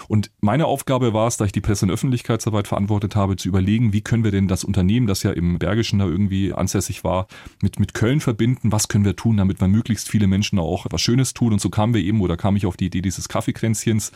Und 0.08 0.30
meine 0.40 0.66
Aufgabe 0.66 1.14
war 1.14 1.26
es, 1.26 1.38
da 1.38 1.46
ich 1.46 1.52
die 1.52 1.62
Presse- 1.62 1.86
und 1.86 1.90
Öffentlichkeitsarbeit 1.90 2.68
verantwortet 2.68 3.16
habe, 3.16 3.36
zu 3.36 3.48
überlegen, 3.48 3.94
wie 3.94 4.02
können 4.02 4.24
wir 4.24 4.30
denn 4.30 4.46
das 4.46 4.62
Unternehmen, 4.62 5.06
das 5.06 5.22
ja 5.22 5.30
im 5.30 5.58
Bergischen 5.58 5.98
da 6.00 6.04
irgendwie 6.04 6.52
ansässig 6.52 6.97
war, 7.04 7.26
mit, 7.62 7.80
mit 7.80 7.94
Köln 7.94 8.20
verbinden. 8.20 8.72
Was 8.72 8.88
können 8.88 9.04
wir 9.04 9.16
tun, 9.16 9.36
damit 9.36 9.60
wir 9.60 9.68
möglichst 9.68 10.08
viele 10.08 10.26
Menschen 10.26 10.58
auch 10.58 10.86
was 10.90 11.00
Schönes 11.00 11.34
tun? 11.34 11.52
Und 11.52 11.60
so 11.60 11.70
kamen 11.70 11.94
wir 11.94 12.02
eben, 12.02 12.20
oder 12.20 12.36
kam 12.36 12.56
ich 12.56 12.66
auf 12.66 12.76
die 12.76 12.86
Idee 12.86 13.02
dieses 13.02 13.28
Kaffeekränzchens. 13.28 14.12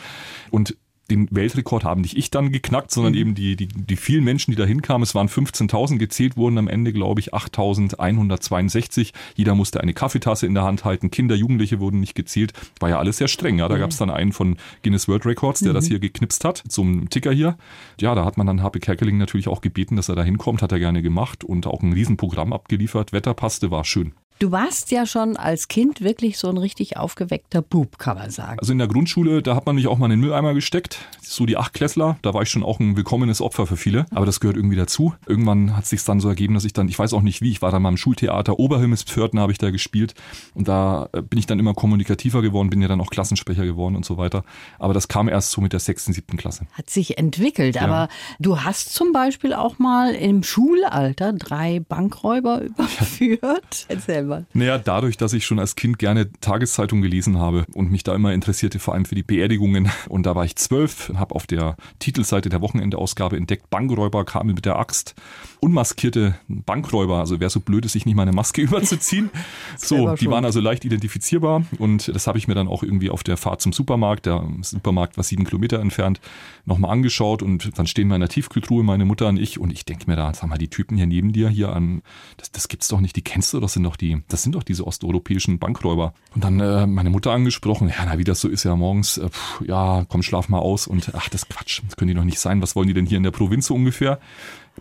Und 0.51 0.77
den 1.11 1.29
Weltrekord 1.31 1.85
haben 1.85 2.01
nicht 2.01 2.17
ich 2.17 2.31
dann 2.31 2.53
geknackt, 2.53 2.91
sondern 2.91 3.15
eben 3.15 3.35
die, 3.35 3.57
die, 3.57 3.69
die 3.69 3.97
vielen 3.97 4.25
Menschen, 4.25 4.51
die 4.51 4.57
da 4.57 4.65
hinkamen. 4.65 5.03
Es 5.03 5.15
waren 5.15 5.29
15.000, 5.29 5.99
gezählt 5.99 6.37
wurden 6.37 6.59
am 6.59 6.69
Ende, 6.69 6.93
glaube 6.93 7.21
ich, 7.21 7.35
8.162. 7.35 9.13
Jeder 9.35 9.55
musste 9.55 9.81
eine 9.81 9.95
Kaffeetasse 9.95 10.47
in 10.47 10.55
der 10.55 10.65
Hand 10.65 10.85
halten. 10.85 11.11
Kinder, 11.11 11.35
Jugendliche 11.35 11.81
wurden 11.81 12.01
nicht 12.01 12.15
gezählt. 12.15 12.53
War 12.81 12.89
ja 12.89 12.99
alles 12.99 13.19
sehr 13.19 13.29
streng. 13.29 13.59
Ja, 13.59 13.69
da 13.69 13.79
gab 13.79 13.91
es 13.91 13.99
dann 13.99 14.11
einen 14.11 14.33
von 14.33 14.57
Guinness 14.83 15.09
World 15.09 15.27
Records, 15.27 15.61
der 15.61 15.73
das 15.73 15.87
hier 15.87 15.99
geknipst 15.99 16.45
hat, 16.45 16.63
zum 16.69 17.11
Ticker 17.11 17.33
hier. 17.33 17.57
Ja, 18.01 18.15
da 18.15 18.25
hat 18.25 18.37
man 18.37 18.47
dann 18.47 18.63
HP 18.63 18.81
Kerkeling 18.81 19.19
natürlich 19.19 19.49
auch 19.49 19.61
gebeten, 19.61 19.97
dass 19.97 20.09
er 20.09 20.17
da 20.17 20.23
hinkommt, 20.23 20.63
hat 20.63 20.73
er 20.73 20.79
gerne 20.79 21.03
gemacht 21.03 21.45
und 21.45 21.67
auch 21.67 21.83
ein 21.83 21.93
Riesenprogramm 21.93 22.53
abgeliefert. 22.53 23.13
Wetter 23.13 23.35
passte, 23.35 23.71
war 23.71 23.85
schön. 23.85 24.13
Du 24.39 24.51
warst 24.51 24.91
ja 24.91 25.07
schon 25.07 25.37
als 25.37 25.69
Kind 25.69 26.01
wirklich 26.01 26.37
so 26.37 26.49
ein 26.49 26.57
richtig 26.57 26.97
aufgeweckter 26.97 27.63
Bub, 27.63 27.99
kann 27.99 28.19
man 28.19 28.31
sagen. 28.31 28.59
Also 28.59 28.73
in 28.73 28.79
der 28.79 28.89
Grundschule, 28.89 29.41
da 29.41 29.55
hat 29.55 29.67
man 29.67 29.77
mich 29.77 29.87
auch 29.87 29.99
mal 29.99 30.07
in 30.07 30.13
den 30.13 30.21
Mülleimer 30.21 30.53
gesteckt. 30.53 30.99
So 31.21 31.47
die 31.47 31.57
Achtklässler, 31.57 32.19
da 32.23 32.35
war 32.35 32.43
ich 32.43 32.49
schon 32.49 32.65
auch 32.65 32.81
ein 32.81 32.97
willkommenes 32.97 33.41
Opfer 33.41 33.67
für 33.67 33.77
viele. 33.77 34.07
Aber 34.11 34.27
das 34.27 34.41
gehört 34.41 34.57
irgendwie 34.57 34.77
dazu. 34.77 35.15
Irgendwann 35.27 35.77
hat 35.77 35.85
es 35.85 35.91
sich 35.91 36.03
dann 36.05 36.19
so 36.19 36.29
ergeben, 36.29 36.55
dass 36.55 36.65
ich 36.65 36.73
dann, 36.73 36.89
ich 36.89 36.99
weiß 36.99 37.13
auch 37.13 37.23
nicht 37.23 37.41
wie, 37.41 37.51
ich 37.51 37.63
war 37.63 37.71
dann 37.71 37.83
mal 37.83 37.91
im 37.91 37.97
Schultheater, 37.97 38.59
Oberhimmelspförtner 38.59 39.43
habe 39.43 39.53
ich 39.53 39.59
da 39.59 39.71
gespielt. 39.71 40.15
Und 40.55 40.67
da 40.67 41.09
äh, 41.13 41.23
bin 41.23 41.39
ich 41.39 41.47
dann 41.47 41.61
immer 41.61 41.75
kommunikativer 41.75 42.43
geworden, 42.43 42.69
bin 42.69 42.83
ja 42.83 42.89
dann 42.89 43.01
auch 43.01 43.11
Klassensprecher 43.11 43.65
geworden 43.65 43.95
und 43.95 44.05
so 44.05 44.17
weiter. 44.17 44.45
Aber 44.79 44.93
das 44.93 45.07
kam 45.07 45.29
erst 45.29 45.53
so 45.53 45.61
mit 45.61 45.73
der 45.73 45.81
sechsten, 45.81 46.13
siebten 46.13 46.37
Klasse. 46.37 46.67
Hat 46.73 46.91
sich 46.91 47.17
entwickelt, 47.17 47.81
aber 47.81 48.09
du 48.41 48.61
hast 48.63 48.93
zum 48.93 49.13
Beispiel 49.13 49.53
auch 49.53 49.79
mal 49.79 50.15
im 50.15 50.43
Schulalter 50.43 51.33
drei 51.33 51.81
Bankräuber 51.81 52.63
überführt. 52.63 53.87
Erzähl 53.89 54.22
mal. 54.27 54.43
damals? 54.43 54.55
Naja, 54.55 54.79
dadurch, 54.79 55.17
dass 55.17 55.33
ich 55.33 55.45
schon 55.45 55.59
als 55.59 55.77
Kind 55.77 55.99
gerne 55.99 56.31
Tageszeitung 56.41 57.03
gelesen 57.03 57.39
habe 57.39 57.65
und 57.75 57.91
mich 57.91 58.03
da 58.03 58.15
immer 58.15 58.33
interessierte, 58.33 58.79
vor 58.79 58.95
allem 58.95 59.05
für 59.05 59.15
die 59.15 59.23
Beerdigungen. 59.23 59.91
Und 60.09 60.27
da 60.27 60.35
war 60.35 60.45
ich 60.45 60.57
zwölf, 60.57 61.13
habe 61.15 61.35
auf 61.35 61.47
der 61.47 61.77
Titelseite 61.99 62.49
der 62.49 62.61
Wochenendeausgabe 62.61 63.37
entdeckt, 63.37 63.71
Bankräuber 63.71 64.25
kamen 64.25 64.55
mit 64.55 64.65
der 64.65 64.79
Axt. 64.79 65.15
Unmaskierte 65.61 66.35
Bankräuber, 66.49 67.19
also 67.19 67.41
wer 67.41 67.51
so 67.51 67.61
blöd 67.61 67.85
ist, 67.85 67.93
sich 67.93 68.07
nicht 68.07 68.15
mal 68.15 68.23
eine 68.23 68.33
Maske 68.33 68.63
überzuziehen. 68.63 69.31
so, 69.77 70.15
die 70.15 70.29
waren 70.29 70.45
also 70.45 70.61
leicht 70.61 70.85
identifizierbar 70.85 71.65
und 71.79 72.15
das 72.15 72.27
habe 72.27 72.39
ich 72.39 72.49
mir 72.49 72.55
dann 72.55 72.69
auch 72.69 72.83
irgendwie 72.83 73.11
auf 73.11 73.23
der 73.23 73.37
Fahrt 73.37 73.61
zum 73.61 73.73
Supermarkt, 73.73 74.27
der 74.27 74.45
Supermarkt 74.63 75.17
war 75.17 75.25
sieben 75.25 75.45
Kilometer 75.45 75.81
entfernt, 75.81 76.21
nochmal 76.65 76.91
angeschaut 76.91 77.43
und 77.43 77.79
dann 77.79 77.87
stehen 77.87 78.09
wir 78.09 78.17
in 78.17 78.21
der 78.21 78.29
Tiefkühltruhe, 78.29 78.83
meine 78.83 79.05
Mutter 79.05 79.29
und 79.29 79.39
ich 79.39 79.59
und 79.59 79.73
ich 79.73 79.85
denke 79.85 80.11
mir 80.11 80.17
da, 80.17 80.33
sag 80.35 80.49
mal, 80.49 80.59
die 80.59 80.69
Typen 80.69 80.97
hier 80.97 81.07
neben 81.07 81.33
dir 81.33 81.49
hier 81.49 81.73
an, 81.73 82.03
das, 82.37 82.51
das 82.51 82.69
gibt's 82.69 82.89
doch 82.89 83.01
nicht, 83.01 83.17
die 83.17 83.23
kennst 83.23 83.53
du, 83.53 83.61
das 83.61 83.75
sind 83.75 83.85
doch 83.85 83.97
die, 83.97 84.12
das 84.29 84.43
sind 84.43 84.55
doch 84.55 84.63
diese 84.63 84.87
osteuropäischen 84.87 85.59
Bankräuber. 85.59 86.15
Und 86.35 86.45
dann 86.45 86.61
äh, 86.61 86.87
meine 86.87 87.11
Mutter 87.11 87.33
angesprochen, 87.33 87.89
ja, 87.89 88.05
na, 88.05 88.19
wie 88.19 88.25
das 88.25 88.41
so 88.41 88.49
ist 88.49 88.65
ja 88.65 88.77
morgens, 88.77 89.19
äh, 89.19 89.29
pff, 89.29 89.63
ja, 89.67 90.05
komm, 90.09 90.23
schlaf 90.23 90.49
mal 90.49 90.59
aus 90.59 90.87
und 90.87 91.13
ach, 91.15 91.29
das 91.29 91.49
Quatsch, 91.49 91.83
das 91.87 91.97
können 91.97 92.09
die 92.09 92.15
doch 92.15 92.25
nicht 92.25 92.39
sein, 92.39 92.63
was 92.63 92.77
wollen 92.77 92.89
die 92.89 92.95
denn 92.95 93.07
hier 93.07 93.17
in 93.17 93.23
der 93.23 93.31
Provinz 93.31 93.67
so 93.67 93.75
ungefähr? 93.75 94.19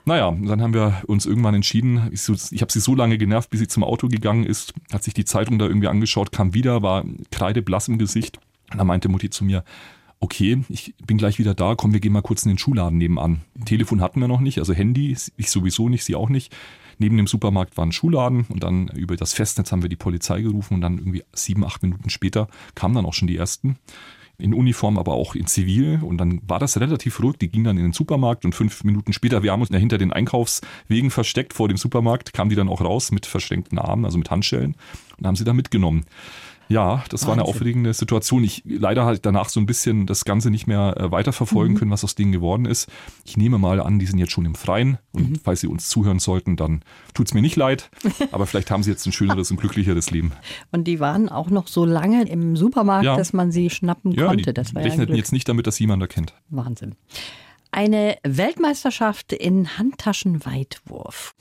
Naja, 0.05 0.31
dann 0.31 0.61
haben 0.61 0.73
wir 0.73 1.01
uns 1.07 1.25
irgendwann 1.25 1.55
entschieden, 1.55 2.09
ich, 2.11 2.27
ich 2.51 2.61
habe 2.61 2.71
sie 2.71 2.79
so 2.79 2.95
lange 2.95 3.17
genervt, 3.17 3.49
bis 3.49 3.59
sie 3.59 3.67
zum 3.67 3.83
Auto 3.83 4.07
gegangen 4.07 4.45
ist, 4.45 4.73
hat 4.91 5.03
sich 5.03 5.13
die 5.13 5.25
Zeitung 5.25 5.59
da 5.59 5.65
irgendwie 5.65 5.87
angeschaut, 5.87 6.31
kam 6.31 6.53
wieder, 6.53 6.81
war 6.81 7.03
kreideblass 7.31 7.87
im 7.87 7.97
Gesicht. 7.97 8.39
Und 8.71 8.77
dann 8.77 8.87
meinte 8.87 9.09
Mutti 9.09 9.29
zu 9.29 9.43
mir, 9.43 9.65
okay, 10.21 10.63
ich 10.69 10.93
bin 11.05 11.17
gleich 11.17 11.39
wieder 11.39 11.53
da, 11.53 11.75
komm, 11.75 11.93
wir 11.93 11.99
gehen 11.99 12.13
mal 12.13 12.21
kurz 12.21 12.43
in 12.43 12.49
den 12.49 12.57
Schuhladen 12.57 12.97
nebenan. 12.97 13.41
Telefon 13.65 14.01
hatten 14.01 14.21
wir 14.21 14.27
noch 14.27 14.39
nicht, 14.39 14.59
also 14.59 14.73
Handy, 14.73 15.15
ich 15.35 15.49
sowieso 15.49 15.89
nicht, 15.89 16.05
sie 16.05 16.15
auch 16.15 16.29
nicht. 16.29 16.55
Neben 17.01 17.17
dem 17.17 17.25
Supermarkt 17.25 17.77
war 17.77 17.85
ein 17.87 17.91
Schuhladen 17.91 18.45
und 18.49 18.61
dann 18.61 18.87
über 18.89 19.15
das 19.15 19.33
Festnetz 19.33 19.71
haben 19.71 19.81
wir 19.81 19.89
die 19.89 19.95
Polizei 19.95 20.43
gerufen 20.43 20.75
und 20.75 20.81
dann 20.81 20.99
irgendwie 20.99 21.23
sieben, 21.33 21.65
acht 21.65 21.81
Minuten 21.81 22.11
später 22.11 22.47
kamen 22.75 22.93
dann 22.93 23.07
auch 23.07 23.15
schon 23.15 23.27
die 23.27 23.37
ersten 23.37 23.77
in 24.37 24.53
Uniform, 24.53 24.99
aber 24.99 25.13
auch 25.13 25.33
in 25.33 25.47
Zivil. 25.47 25.99
Und 26.03 26.19
dann 26.19 26.41
war 26.47 26.59
das 26.59 26.79
relativ 26.79 27.19
ruhig. 27.19 27.37
Die 27.37 27.49
gingen 27.49 27.65
dann 27.65 27.77
in 27.77 27.85
den 27.85 27.93
Supermarkt 27.93 28.45
und 28.45 28.53
fünf 28.53 28.83
Minuten 28.83 29.13
später, 29.13 29.41
wir 29.41 29.51
haben 29.51 29.61
uns 29.61 29.75
hinter 29.75 29.97
den 29.97 30.13
Einkaufswegen 30.13 31.09
versteckt 31.09 31.53
vor 31.53 31.67
dem 31.67 31.77
Supermarkt, 31.77 32.33
kamen 32.33 32.51
die 32.51 32.55
dann 32.55 32.69
auch 32.69 32.81
raus 32.81 33.11
mit 33.11 33.25
verschränkten 33.25 33.79
Armen, 33.79 34.05
also 34.05 34.19
mit 34.19 34.29
Handschellen 34.29 34.75
und 35.17 35.25
haben 35.25 35.35
sie 35.35 35.43
da 35.43 35.53
mitgenommen. 35.53 36.05
Ja, 36.71 37.03
das 37.09 37.21
Wahnsinn. 37.21 37.27
war 37.27 37.33
eine 37.33 37.43
aufregende 37.43 37.93
Situation. 37.93 38.43
Ich 38.43 38.63
leider 38.65 39.05
halt 39.05 39.25
danach 39.25 39.49
so 39.49 39.59
ein 39.59 39.65
bisschen 39.65 40.05
das 40.05 40.25
Ganze 40.25 40.49
nicht 40.49 40.67
mehr 40.67 40.95
äh, 40.97 41.11
weiterverfolgen 41.11 41.73
mhm. 41.73 41.79
können, 41.79 41.91
was 41.91 42.03
aus 42.03 42.15
denen 42.15 42.31
geworden 42.31 42.65
ist. 42.65 42.89
Ich 43.25 43.37
nehme 43.37 43.57
mal 43.57 43.79
an, 43.81 43.99
die 43.99 44.05
sind 44.05 44.19
jetzt 44.19 44.31
schon 44.31 44.45
im 44.45 44.55
Freien 44.55 44.97
und 45.11 45.31
mhm. 45.31 45.35
falls 45.43 45.61
sie 45.61 45.67
uns 45.67 45.89
zuhören 45.89 46.19
sollten, 46.19 46.55
dann 46.55 46.83
tut's 47.13 47.33
mir 47.33 47.41
nicht 47.41 47.55
leid. 47.55 47.91
Aber 48.31 48.45
vielleicht 48.45 48.71
haben 48.71 48.83
sie 48.83 48.91
jetzt 48.91 49.05
ein 49.05 49.11
schöneres 49.11 49.51
und 49.51 49.57
glücklicheres 49.57 50.11
Leben. 50.11 50.31
Und 50.71 50.85
die 50.85 50.99
waren 50.99 51.29
auch 51.29 51.49
noch 51.49 51.67
so 51.67 51.85
lange 51.85 52.27
im 52.27 52.55
Supermarkt, 52.55 53.05
ja. 53.05 53.17
dass 53.17 53.33
man 53.33 53.51
sie 53.51 53.69
schnappen 53.69 54.11
ja, 54.11 54.27
konnte. 54.27 54.53
Das 54.53 54.73
war 54.73 54.83
rechneten 54.83 55.11
ja 55.11 55.17
jetzt 55.17 55.33
nicht 55.33 55.49
damit, 55.49 55.67
dass 55.67 55.77
jemand 55.79 56.01
erkennt. 56.01 56.33
Wahnsinn. 56.49 56.95
Eine 57.71 58.17
Weltmeisterschaft 58.23 59.31
in 59.31 59.77
Handtaschenweitwurf. 59.77 61.35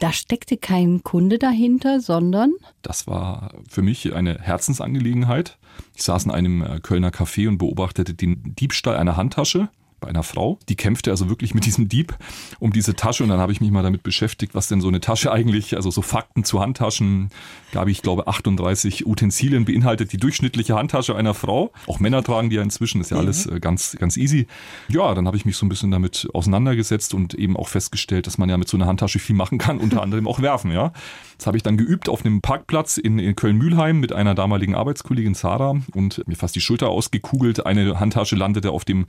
Da 0.00 0.12
steckte 0.12 0.56
kein 0.56 1.04
Kunde 1.04 1.38
dahinter, 1.38 2.00
sondern? 2.00 2.54
Das 2.82 3.06
war 3.06 3.52
für 3.68 3.82
mich 3.82 4.12
eine 4.12 4.38
Herzensangelegenheit. 4.40 5.58
Ich 5.94 6.02
saß 6.02 6.24
in 6.24 6.32
einem 6.32 6.62
äh, 6.62 6.80
Kölner 6.80 7.10
Café 7.10 7.46
und 7.48 7.58
beobachtete 7.58 8.14
den 8.14 8.54
Diebstahl 8.56 8.96
einer 8.96 9.16
Handtasche 9.16 9.68
bei 10.00 10.08
einer 10.08 10.22
Frau. 10.22 10.58
Die 10.68 10.76
kämpfte 10.76 11.10
also 11.10 11.28
wirklich 11.28 11.54
mit 11.54 11.66
diesem 11.66 11.88
Dieb 11.88 12.16
um 12.58 12.72
diese 12.72 12.94
Tasche 12.94 13.22
und 13.22 13.30
dann 13.30 13.40
habe 13.40 13.52
ich 13.52 13.60
mich 13.60 13.70
mal 13.70 13.82
damit 13.82 14.02
beschäftigt, 14.02 14.54
was 14.54 14.68
denn 14.68 14.80
so 14.80 14.88
eine 14.88 15.00
Tasche 15.00 15.32
eigentlich, 15.36 15.76
also 15.76 15.90
so 15.90 16.02
Fakten 16.02 16.44
zu 16.44 16.60
Handtaschen, 16.60 17.30
gab 17.72 17.88
ich 17.88 18.02
glaube 18.02 18.26
38 18.26 19.06
Utensilien 19.06 19.64
beinhaltet 19.64 20.12
die 20.12 20.18
durchschnittliche 20.18 20.74
Handtasche 20.74 21.16
einer 21.16 21.34
Frau. 21.34 21.72
Auch 21.86 22.00
Männer 22.00 22.22
tragen 22.22 22.50
die 22.50 22.56
ja 22.56 22.62
inzwischen, 22.62 23.00
ist 23.00 23.10
ja 23.10 23.16
alles 23.16 23.46
äh, 23.46 23.60
ganz 23.60 23.96
ganz 23.98 24.16
easy. 24.16 24.46
Ja, 24.88 25.14
dann 25.14 25.26
habe 25.26 25.36
ich 25.36 25.44
mich 25.44 25.56
so 25.56 25.66
ein 25.66 25.68
bisschen 25.68 25.90
damit 25.90 26.28
auseinandergesetzt 26.32 27.14
und 27.14 27.34
eben 27.34 27.56
auch 27.56 27.68
festgestellt, 27.68 28.26
dass 28.26 28.38
man 28.38 28.48
ja 28.48 28.56
mit 28.56 28.68
so 28.68 28.76
einer 28.76 28.86
Handtasche 28.86 29.18
viel 29.18 29.36
machen 29.36 29.58
kann, 29.58 29.78
unter 29.78 30.02
anderem 30.02 30.28
auch 30.28 30.40
werfen, 30.40 30.70
ja. 30.72 30.92
Das 31.38 31.46
habe 31.46 31.56
ich 31.56 31.62
dann 31.62 31.76
geübt 31.76 32.08
auf 32.08 32.24
einem 32.24 32.40
Parkplatz 32.40 32.96
in, 32.96 33.18
in 33.18 33.36
Köln-Mühlheim 33.36 34.00
mit 34.00 34.12
einer 34.12 34.34
damaligen 34.34 34.74
Arbeitskollegin 34.74 35.34
Sarah 35.34 35.76
und 35.92 36.26
mir 36.26 36.36
fast 36.36 36.54
die 36.56 36.62
Schulter 36.62 36.88
ausgekugelt. 36.88 37.66
Eine 37.66 38.00
Handtasche 38.00 38.36
landete 38.36 38.70
auf 38.70 38.86
dem 38.86 39.06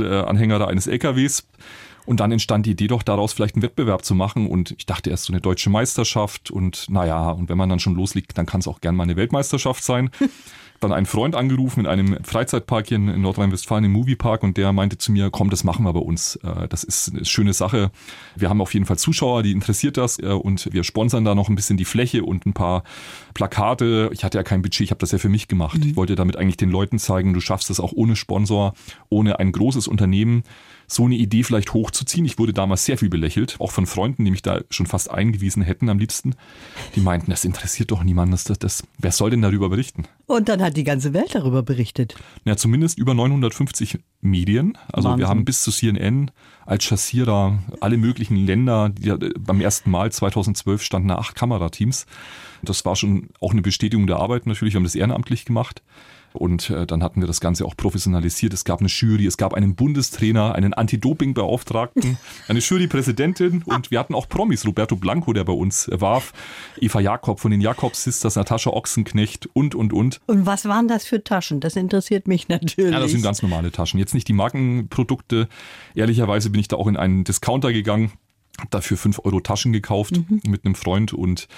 Sattelanhänger 0.00 0.58
da 0.58 0.66
eines 0.66 0.86
LKWs. 0.86 1.44
Und 2.04 2.20
dann 2.20 2.32
entstand 2.32 2.66
die 2.66 2.72
Idee 2.72 2.88
doch 2.88 3.02
daraus 3.02 3.32
vielleicht 3.32 3.54
einen 3.54 3.62
Wettbewerb 3.62 4.04
zu 4.04 4.14
machen. 4.14 4.48
Und 4.48 4.74
ich 4.76 4.86
dachte 4.86 5.10
erst 5.10 5.24
so 5.24 5.32
eine 5.32 5.40
deutsche 5.40 5.70
Meisterschaft. 5.70 6.50
Und 6.50 6.86
naja, 6.90 7.30
und 7.30 7.48
wenn 7.48 7.58
man 7.58 7.68
dann 7.68 7.78
schon 7.78 7.94
loslegt, 7.94 8.36
dann 8.36 8.46
kann 8.46 8.60
es 8.60 8.68
auch 8.68 8.80
gern 8.80 8.96
mal 8.96 9.04
eine 9.04 9.16
Weltmeisterschaft 9.16 9.84
sein. 9.84 10.10
dann 10.82 10.92
einen 10.92 11.06
Freund 11.06 11.34
angerufen 11.34 11.80
in 11.80 11.86
einem 11.86 12.18
Freizeitpark 12.24 12.88
hier 12.88 12.96
in 12.96 13.20
Nordrhein-Westfalen 13.20 13.84
im 13.84 13.92
Moviepark 13.92 14.42
und 14.42 14.56
der 14.56 14.72
meinte 14.72 14.98
zu 14.98 15.12
mir, 15.12 15.30
komm, 15.30 15.50
das 15.50 15.64
machen 15.64 15.84
wir 15.84 15.92
bei 15.92 16.00
uns. 16.00 16.36
Äh, 16.36 16.68
das 16.68 16.84
ist 16.84 17.12
eine 17.12 17.24
schöne 17.24 17.52
Sache. 17.52 17.90
Wir 18.36 18.50
haben 18.50 18.60
auf 18.60 18.74
jeden 18.74 18.86
Fall 18.86 18.98
Zuschauer, 18.98 19.42
die 19.42 19.52
interessiert 19.52 19.96
das 19.96 20.18
äh, 20.18 20.26
und 20.26 20.72
wir 20.72 20.84
sponsern 20.84 21.24
da 21.24 21.34
noch 21.34 21.48
ein 21.48 21.54
bisschen 21.54 21.76
die 21.76 21.84
Fläche 21.84 22.24
und 22.24 22.46
ein 22.46 22.52
paar 22.52 22.82
Plakate. 23.34 24.10
Ich 24.12 24.24
hatte 24.24 24.38
ja 24.38 24.44
kein 24.44 24.62
Budget, 24.62 24.80
ich 24.80 24.90
habe 24.90 24.98
das 24.98 25.12
ja 25.12 25.18
für 25.18 25.28
mich 25.28 25.48
gemacht. 25.48 25.78
Mhm. 25.78 25.90
Ich 25.90 25.96
wollte 25.96 26.14
damit 26.14 26.36
eigentlich 26.36 26.56
den 26.56 26.70
Leuten 26.70 26.98
zeigen, 26.98 27.32
du 27.32 27.40
schaffst 27.40 27.70
es 27.70 27.80
auch 27.80 27.92
ohne 27.92 28.16
Sponsor, 28.16 28.74
ohne 29.08 29.38
ein 29.38 29.52
großes 29.52 29.88
Unternehmen 29.88 30.42
so 30.86 31.04
eine 31.04 31.14
Idee 31.14 31.42
vielleicht 31.42 31.72
hochzuziehen. 31.72 32.24
Ich 32.24 32.38
wurde 32.38 32.52
damals 32.52 32.84
sehr 32.84 32.98
viel 32.98 33.08
belächelt, 33.08 33.56
auch 33.58 33.70
von 33.70 33.86
Freunden, 33.86 34.24
die 34.24 34.30
mich 34.30 34.42
da 34.42 34.60
schon 34.70 34.86
fast 34.86 35.10
eingewiesen 35.10 35.62
hätten 35.62 35.88
am 35.88 35.98
liebsten. 35.98 36.34
Die 36.94 37.00
meinten, 37.00 37.30
das 37.30 37.44
interessiert 37.44 37.90
doch 37.90 38.02
niemanden. 38.02 38.32
Das, 38.32 38.44
das, 38.44 38.82
wer 38.98 39.12
soll 39.12 39.30
denn 39.30 39.42
darüber 39.42 39.68
berichten? 39.68 40.04
Und 40.26 40.48
dann 40.48 40.62
hat 40.62 40.76
die 40.76 40.84
ganze 40.84 41.12
Welt 41.12 41.34
darüber 41.34 41.62
berichtet. 41.62 42.14
Ja, 42.44 42.56
zumindest 42.56 42.98
über 42.98 43.14
950 43.14 43.98
Medien. 44.20 44.78
Also 44.92 45.08
Wahnsinn. 45.08 45.20
wir 45.20 45.28
haben 45.28 45.44
bis 45.44 45.62
zu 45.62 45.70
CNN, 45.70 46.30
Al 46.64 46.78
Jazeera, 46.80 47.58
alle 47.80 47.96
möglichen 47.96 48.36
Länder. 48.36 48.88
Die, 48.90 49.12
beim 49.38 49.60
ersten 49.60 49.90
Mal 49.90 50.12
2012 50.12 50.82
standen 50.82 51.08
da 51.08 51.16
acht 51.16 51.34
Kamerateams. 51.34 52.06
Das 52.62 52.84
war 52.84 52.96
schon 52.96 53.30
auch 53.40 53.52
eine 53.52 53.62
Bestätigung 53.62 54.06
der 54.06 54.16
Arbeit 54.16 54.46
natürlich. 54.46 54.74
Wir 54.74 54.78
haben 54.78 54.84
das 54.84 54.94
ehrenamtlich 54.94 55.44
gemacht. 55.44 55.82
Und 56.32 56.70
äh, 56.70 56.86
dann 56.86 57.02
hatten 57.02 57.20
wir 57.20 57.26
das 57.26 57.40
Ganze 57.40 57.64
auch 57.64 57.76
professionalisiert. 57.76 58.52
Es 58.54 58.64
gab 58.64 58.80
eine 58.80 58.88
Jury, 58.88 59.26
es 59.26 59.36
gab 59.36 59.54
einen 59.54 59.74
Bundestrainer, 59.74 60.54
einen 60.54 60.74
Anti-Doping-Beauftragten, 60.74 62.16
eine 62.48 62.58
Jurypräsidentin 62.58 63.62
und 63.64 63.90
wir 63.90 63.98
hatten 63.98 64.14
auch 64.14 64.28
Promis. 64.28 64.66
Roberto 64.66 64.96
Blanco, 64.96 65.32
der 65.32 65.44
bei 65.44 65.52
uns 65.52 65.90
warf, 65.92 66.32
Eva 66.80 67.00
Jakob 67.00 67.40
von 67.40 67.50
den 67.50 67.60
Jakobs 67.60 68.04
Sisters, 68.04 68.36
Natascha 68.36 68.70
Ochsenknecht 68.70 69.48
und, 69.52 69.74
und, 69.74 69.92
und. 69.92 70.20
Und 70.26 70.46
was 70.46 70.66
waren 70.66 70.88
das 70.88 71.04
für 71.04 71.22
Taschen? 71.22 71.60
Das 71.60 71.76
interessiert 71.76 72.28
mich 72.28 72.48
natürlich. 72.48 72.92
Ja, 72.92 73.00
das 73.00 73.10
sind 73.10 73.22
ganz 73.22 73.42
normale 73.42 73.72
Taschen. 73.72 73.98
Jetzt 73.98 74.14
nicht 74.14 74.28
die 74.28 74.32
Markenprodukte. 74.32 75.48
Ehrlicherweise 75.94 76.50
bin 76.50 76.60
ich 76.60 76.68
da 76.68 76.76
auch 76.76 76.86
in 76.86 76.96
einen 76.96 77.24
Discounter 77.24 77.72
gegangen, 77.72 78.12
habe 78.58 78.70
dafür 78.70 78.96
5 78.96 79.20
Euro 79.24 79.40
Taschen 79.40 79.72
gekauft 79.72 80.16
mhm. 80.16 80.40
mit 80.46 80.64
einem 80.64 80.74
Freund 80.74 81.12
und 81.12 81.48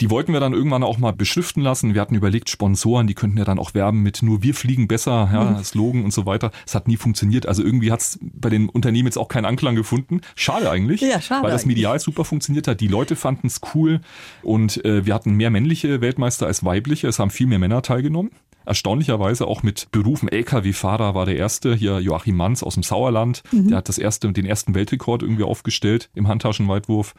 die 0.00 0.10
wollten 0.10 0.32
wir 0.32 0.40
dann 0.40 0.52
irgendwann 0.52 0.84
auch 0.84 0.98
mal 0.98 1.12
beschriften 1.12 1.60
lassen. 1.60 1.94
Wir 1.94 2.00
hatten 2.00 2.14
überlegt, 2.14 2.48
Sponsoren, 2.50 3.06
die 3.06 3.14
könnten 3.14 3.38
ja 3.38 3.44
dann 3.44 3.58
auch 3.58 3.74
werben 3.74 4.02
mit 4.02 4.22
nur 4.22 4.42
wir 4.42 4.54
fliegen 4.54 4.86
besser, 4.86 5.28
ja, 5.32 5.44
mhm. 5.44 5.64
Slogan 5.64 6.04
und 6.04 6.12
so 6.12 6.24
weiter. 6.24 6.52
Es 6.66 6.74
hat 6.74 6.86
nie 6.86 6.96
funktioniert. 6.96 7.46
Also 7.46 7.64
irgendwie 7.64 7.90
hat 7.90 8.00
es 8.00 8.18
bei 8.22 8.48
den 8.48 8.68
Unternehmen 8.68 9.06
jetzt 9.06 9.18
auch 9.18 9.28
keinen 9.28 9.44
Anklang 9.44 9.74
gefunden. 9.74 10.20
Schade 10.36 10.70
eigentlich, 10.70 11.00
ja, 11.00 11.20
schade 11.20 11.42
weil 11.42 11.50
das 11.50 11.66
medial 11.66 11.92
eigentlich. 11.92 12.02
super 12.04 12.24
funktioniert 12.24 12.68
hat. 12.68 12.80
Die 12.80 12.88
Leute 12.88 13.16
fanden 13.16 13.48
es 13.48 13.60
cool 13.74 14.00
und 14.42 14.84
äh, 14.84 15.04
wir 15.04 15.14
hatten 15.14 15.34
mehr 15.34 15.50
männliche 15.50 16.00
Weltmeister 16.00 16.46
als 16.46 16.64
weibliche. 16.64 17.08
Es 17.08 17.18
haben 17.18 17.30
viel 17.30 17.46
mehr 17.46 17.58
Männer 17.58 17.82
teilgenommen 17.82 18.30
erstaunlicherweise 18.68 19.46
auch 19.46 19.62
mit 19.62 19.88
Berufen 19.90 20.28
Lkw-Fahrer 20.28 21.14
war 21.14 21.26
der 21.26 21.36
erste, 21.36 21.74
hier 21.74 22.00
Joachim 22.00 22.36
Manns 22.36 22.62
aus 22.62 22.74
dem 22.74 22.82
Sauerland, 22.82 23.42
mhm. 23.50 23.68
der 23.68 23.78
hat 23.78 23.88
das 23.88 23.98
erste, 23.98 24.30
den 24.32 24.46
ersten 24.46 24.74
Weltrekord 24.74 25.22
irgendwie 25.22 25.44
aufgestellt 25.44 26.10
im 26.14 26.28
Handtaschenweitwurf. 26.28 27.14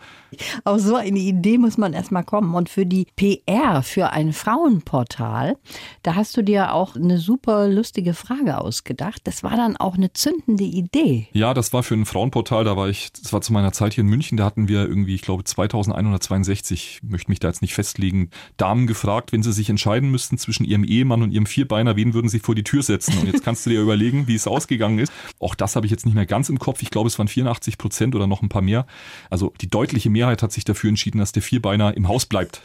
Auf 0.63 0.79
so 0.79 0.95
eine 0.95 1.19
Idee 1.19 1.57
muss 1.57 1.77
man 1.77 1.93
erstmal 1.93 2.23
kommen. 2.23 2.53
Und 2.53 2.69
für 2.69 2.85
die 2.85 3.07
PR, 3.15 3.83
für 3.83 4.12
ein 4.12 4.31
Frauenportal, 4.33 5.57
da 6.03 6.15
hast 6.15 6.38
du 6.38 6.43
dir 6.43 6.73
auch 6.73 6.95
eine 6.95 7.17
super 7.17 7.67
lustige 7.67 8.13
Frage 8.13 8.59
ausgedacht. 8.59 9.21
Das 9.23 9.43
war 9.43 9.57
dann 9.57 9.75
auch 9.75 9.95
eine 9.95 10.13
zündende 10.13 10.63
Idee. 10.63 11.27
Ja, 11.33 11.53
das 11.53 11.73
war 11.73 11.83
für 11.83 11.95
ein 11.95 12.05
Frauenportal, 12.05 12.63
da 12.63 12.77
war 12.77 12.89
ich, 12.89 13.12
das 13.12 13.33
war 13.33 13.41
zu 13.41 13.53
meiner 13.53 13.71
Zeit 13.71 13.95
hier 13.95 14.03
in 14.03 14.09
München, 14.09 14.38
da 14.38 14.45
hatten 14.45 14.67
wir 14.67 14.88
irgendwie, 14.88 15.15
ich 15.15 15.23
glaube, 15.23 15.43
2162, 15.43 16.99
möchte 17.03 17.31
mich 17.31 17.39
da 17.39 17.47
jetzt 17.47 17.62
nicht 17.62 17.73
festlegen, 17.73 18.29
Damen 18.57 18.88
gefragt, 18.88 19.31
wenn 19.31 19.43
sie 19.43 19.53
sich 19.53 19.69
entscheiden 19.69 20.12
müssten 20.12 20.38
zwischen 20.38 20.63
ihrem 20.65 20.83
Ehemann 20.83 21.23
und 21.23 21.31
ihrem 21.31 21.38
ihrem 21.39 21.45
Vierbeiner, 21.45 21.95
wen 21.95 22.13
würden 22.13 22.28
sie 22.30 22.39
vor 22.39 22.56
die 22.56 22.63
Tür 22.63 22.84
setzen? 22.84 23.17
Und 23.19 23.28
jetzt 23.28 23.43
kannst 23.43 23.65
du 23.65 23.69
dir 23.69 23.82
überlegen, 23.82 24.28
wie 24.28 24.36
es 24.36 24.45
ausgegangen 24.47 24.99
ist. 24.99 25.12
Auch 25.39 25.56
das 25.56 25.75
habe 25.75 25.86
ich 25.86 25.91
jetzt 25.91 26.06
nicht 26.06 26.15
mehr 26.15 26.25
ganz 26.25 26.49
im 26.49 26.60
Kopf. 26.60 26.82
Ich 26.82 26.89
glaube, 26.91 27.08
es 27.08 27.17
waren 27.17 27.28
84 27.28 27.78
Prozent 27.78 28.15
oder 28.15 28.28
noch 28.28 28.41
ein 28.41 28.49
paar 28.49 28.62
mehr. 28.62 28.86
Also 29.30 29.54
die 29.62 29.69
deutliche 29.69 30.10
Mehrheit 30.10 30.43
hat 30.43 30.52
sich 30.52 30.65
dafür 30.65 30.89
entschieden, 30.89 31.19
dass 31.19 31.32
der 31.32 31.41
Vierbeiner 31.41 31.95
im 31.95 32.08
Haus 32.08 32.25
bleibt. 32.25 32.62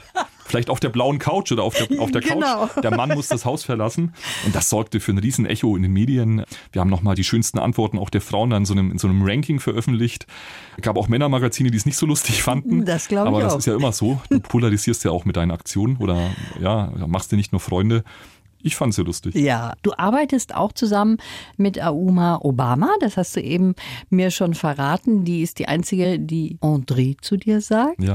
vielleicht 0.46 0.68
auf 0.68 0.78
der 0.78 0.90
blauen 0.90 1.18
Couch 1.18 1.52
oder 1.52 1.62
auf 1.62 1.74
der, 1.74 2.00
auf 2.00 2.10
der 2.10 2.20
Genau. 2.20 2.66
Couch. 2.66 2.82
Der 2.82 2.94
Mann 2.94 3.10
muss 3.10 3.28
das 3.28 3.44
Haus 3.44 3.64
verlassen. 3.64 4.12
Und 4.44 4.54
das 4.54 4.68
sorgte 4.68 5.00
für 5.00 5.12
ein 5.12 5.18
riesen 5.18 5.46
Echo 5.46 5.74
in 5.76 5.82
den 5.82 5.92
Medien. 5.92 6.44
Wir 6.72 6.80
haben 6.80 6.90
nochmal 6.90 7.14
die 7.14 7.24
schönsten 7.24 7.58
Antworten 7.58 7.98
auch 7.98 8.10
der 8.10 8.20
Frauen 8.20 8.50
dann 8.50 8.62
in 8.62 8.66
so 8.66 8.74
einem, 8.74 8.90
in 8.90 8.98
so 8.98 9.08
einem 9.08 9.22
Ranking 9.22 9.58
veröffentlicht. 9.60 10.26
gab 10.82 10.96
auch 10.98 11.08
Männermagazine, 11.08 11.70
die 11.70 11.76
es 11.78 11.86
nicht 11.86 11.96
so 11.96 12.04
lustig 12.06 12.42
fanden. 12.42 12.84
Das 12.84 13.08
glaube 13.08 13.28
ich 13.28 13.34
Aber 13.34 13.40
das 13.42 13.54
auch. 13.54 13.58
ist 13.58 13.66
ja 13.66 13.74
immer 13.74 13.92
so. 13.92 14.20
Du 14.28 14.40
polarisierst 14.40 15.04
ja 15.04 15.10
auch 15.12 15.24
mit 15.24 15.36
deinen 15.36 15.50
Aktionen 15.50 15.96
oder 15.96 16.30
ja, 16.60 16.92
machst 17.06 17.32
dir 17.32 17.36
nicht 17.36 17.52
nur 17.52 17.60
Freunde. 17.60 18.04
Ich 18.64 18.76
fand 18.76 18.92
es 18.92 18.96
ja 18.96 19.04
lustig. 19.04 19.34
Ja, 19.34 19.74
du 19.82 19.92
arbeitest 19.92 20.54
auch 20.54 20.72
zusammen 20.72 21.18
mit 21.58 21.82
Auma 21.82 22.38
Obama, 22.42 22.88
das 23.00 23.18
hast 23.18 23.36
du 23.36 23.42
eben 23.42 23.74
mir 24.08 24.30
schon 24.30 24.54
verraten. 24.54 25.26
Die 25.26 25.42
ist 25.42 25.58
die 25.58 25.68
einzige, 25.68 26.18
die 26.18 26.56
André 26.62 27.16
zu 27.20 27.36
dir 27.36 27.60
sagt. 27.60 28.02
Ja. 28.02 28.14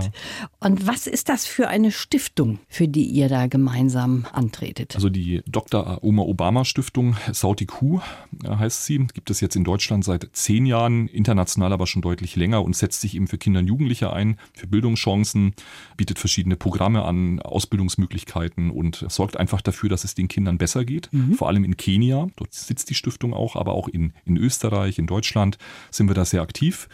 Und 0.60 0.88
was 0.88 1.06
ist 1.06 1.30
das 1.30 1.46
für 1.46 1.68
eine 1.68 1.92
Stiftung, 1.92 2.58
für 2.68 2.88
die 2.88 3.04
ihr 3.04 3.30
da 3.30 3.46
gemeinsam 3.46 4.26
antretet? 4.34 4.96
Also 4.96 5.10
die 5.10 5.44
Dr. 5.46 6.00
Oma 6.02 6.24
Obama 6.24 6.66
Stiftung, 6.66 7.16
Saudi 7.32 7.68
Q 7.68 8.02
äh, 8.44 8.50
heißt 8.50 8.86
sie, 8.86 9.06
gibt 9.14 9.30
es 9.30 9.42
jetzt 9.42 9.56
in 9.56 9.64
Deutschland 9.64 10.04
seit 10.04 10.30
zehn 10.34 10.66
Jahren, 10.66 11.08
international 11.10 11.74
aber 11.74 11.86
schon 11.86 12.02
deutlich 12.02 12.36
länger 12.36 12.64
und 12.64 12.76
setzt 12.76 13.02
sich 13.02 13.16
eben 13.16 13.28
für 13.28 13.38
Kinder 13.38 13.60
und 13.60 13.68
Jugendliche 13.68 14.12
ein, 14.12 14.40
für 14.54 14.66
Bildungschancen, 14.66 15.54
bietet 15.96 16.18
verschiedene 16.18 16.56
Programme 16.56 17.04
an, 17.04 17.40
Ausbildungsmöglichkeiten 17.40 18.72
und 18.72 19.06
sorgt 19.10 19.38
einfach 19.38 19.62
dafür, 19.62 19.90
dass 19.90 20.04
es 20.04 20.16
den 20.16 20.28
Kindern 20.28 20.39
besser 20.58 20.86
geht. 20.86 21.10
Vor 21.36 21.48
allem 21.48 21.64
in 21.64 21.78
Kenia, 21.78 22.28
dort 22.36 22.54
sitzt 22.54 22.90
die 22.90 22.96
Stiftung 22.96 23.34
auch, 23.34 23.56
aber 23.56 23.74
auch 23.74 23.88
in, 23.88 24.14
in 24.26 24.38
Österreich, 24.38 25.00
in 25.00 25.08
Deutschland 25.08 25.58
sind 25.92 26.10
wir 26.10 26.16
da 26.16 26.26
sehr 26.26 26.42
aktiv. 26.42 26.88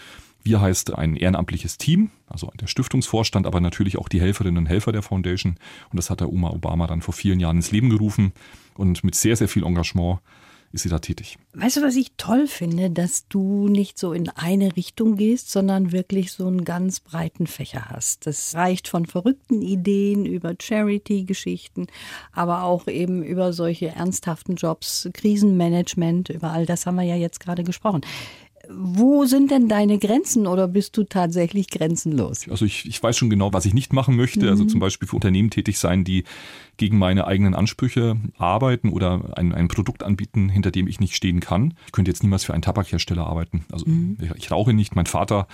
Wir 0.44 0.62
heißt 0.62 0.94
ein 0.94 1.16
ehrenamtliches 1.16 1.80
Team, 1.80 2.12
also 2.28 2.52
der 2.62 2.68
Stiftungsvorstand, 2.68 3.48
aber 3.48 3.60
natürlich 3.62 3.98
auch 3.98 4.08
die 4.08 4.22
Helferinnen 4.22 4.60
und 4.60 4.66
Helfer 4.68 4.92
der 4.92 5.02
Foundation. 5.02 5.56
Und 5.90 5.98
das 5.98 6.12
hat 6.12 6.20
der 6.20 6.32
Oma 6.32 6.52
Obama 6.52 6.86
dann 6.86 7.02
vor 7.02 7.16
vielen 7.16 7.40
Jahren 7.40 7.56
ins 7.58 7.72
Leben 7.72 7.90
gerufen. 7.90 8.32
Und 8.76 9.04
mit 9.04 9.16
sehr, 9.16 9.36
sehr 9.36 9.48
viel 9.48 9.66
Engagement 9.66 10.20
ist 10.76 10.84
sie 10.84 10.90
da 10.90 11.00
tätig. 11.00 11.38
Weißt 11.54 11.78
du, 11.78 11.82
was 11.82 11.96
ich 11.96 12.12
toll 12.18 12.48
finde, 12.48 12.90
dass 12.90 13.28
du 13.30 13.70
nicht 13.70 13.98
so 13.98 14.12
in 14.12 14.30
eine 14.30 14.76
Richtung 14.76 15.16
gehst, 15.16 15.50
sondern 15.50 15.94
wirklich 15.94 16.34
so 16.34 16.46
einen 16.48 16.66
ganz 16.66 17.00
breiten 17.00 17.48
Fächer 17.48 17.86
hast. 17.90 18.28
Das 18.28 18.54
reicht 18.56 18.90
von 18.90 19.06
verrückten 19.06 19.62
Ideen 19.62 20.26
über 20.26 20.54
Charity-Geschichten, 20.60 21.88
aber 22.34 22.64
auch 22.64 22.88
eben 22.88 23.24
über 23.24 23.54
solche 23.54 23.88
ernsthaften 23.88 24.56
Jobs, 24.56 25.10
Krisenmanagement, 25.14 26.30
über 26.30 26.52
all 26.52 26.66
das 26.66 26.86
haben 26.86 26.96
wir 26.96 27.04
ja 27.04 27.16
jetzt 27.16 27.40
gerade 27.40 27.64
gesprochen. 27.64 28.02
Wo 28.70 29.26
sind 29.26 29.52
denn 29.52 29.68
deine 29.68 29.98
Grenzen 29.98 30.48
oder 30.48 30.68
bist 30.68 30.98
du 30.98 31.04
tatsächlich 31.04 31.70
grenzenlos? 31.70 32.48
Also 32.50 32.66
ich, 32.66 32.86
ich 32.86 33.02
weiß 33.02 33.18
schon 33.18 33.30
genau, 33.30 33.54
was 33.54 33.66
ich 33.66 33.74
nicht 33.74 33.94
machen 33.94 34.16
möchte. 34.16 34.50
Also 34.50 34.66
zum 34.66 34.80
Beispiel 34.80 35.08
für 35.08 35.16
Unternehmen 35.16 35.50
tätig 35.50 35.80
sein, 35.80 36.04
die 36.04 36.24
gegen 36.78 36.98
meine 36.98 37.28
eigenen 37.28 37.54
Ansprüche 37.54 38.18
arbeiten 38.38 38.90
oder 38.90 39.38
ein, 39.38 39.54
ein 39.54 39.68
Produkt 39.68 40.04
anbieten, 40.04 40.50
hinter 40.50 40.72
dem 40.72 40.88
ich 40.88 41.00
nicht 41.00 41.16
stehen 41.16 41.40
kann. 41.40 41.74
Ich 41.86 41.92
könnte 41.92 42.12
jetzt 42.12 42.24
niemals 42.24 42.44
für 42.44 42.54
einen 42.54 42.62
Tabakhersteller 42.62 43.26
arbeiten. 43.26 43.66
Also 43.72 43.86
ich, 44.20 44.32
ich 44.36 44.52
rauche 44.52 44.74
nicht. 44.74 44.96
Mein 44.96 45.06
Vater, 45.06 45.48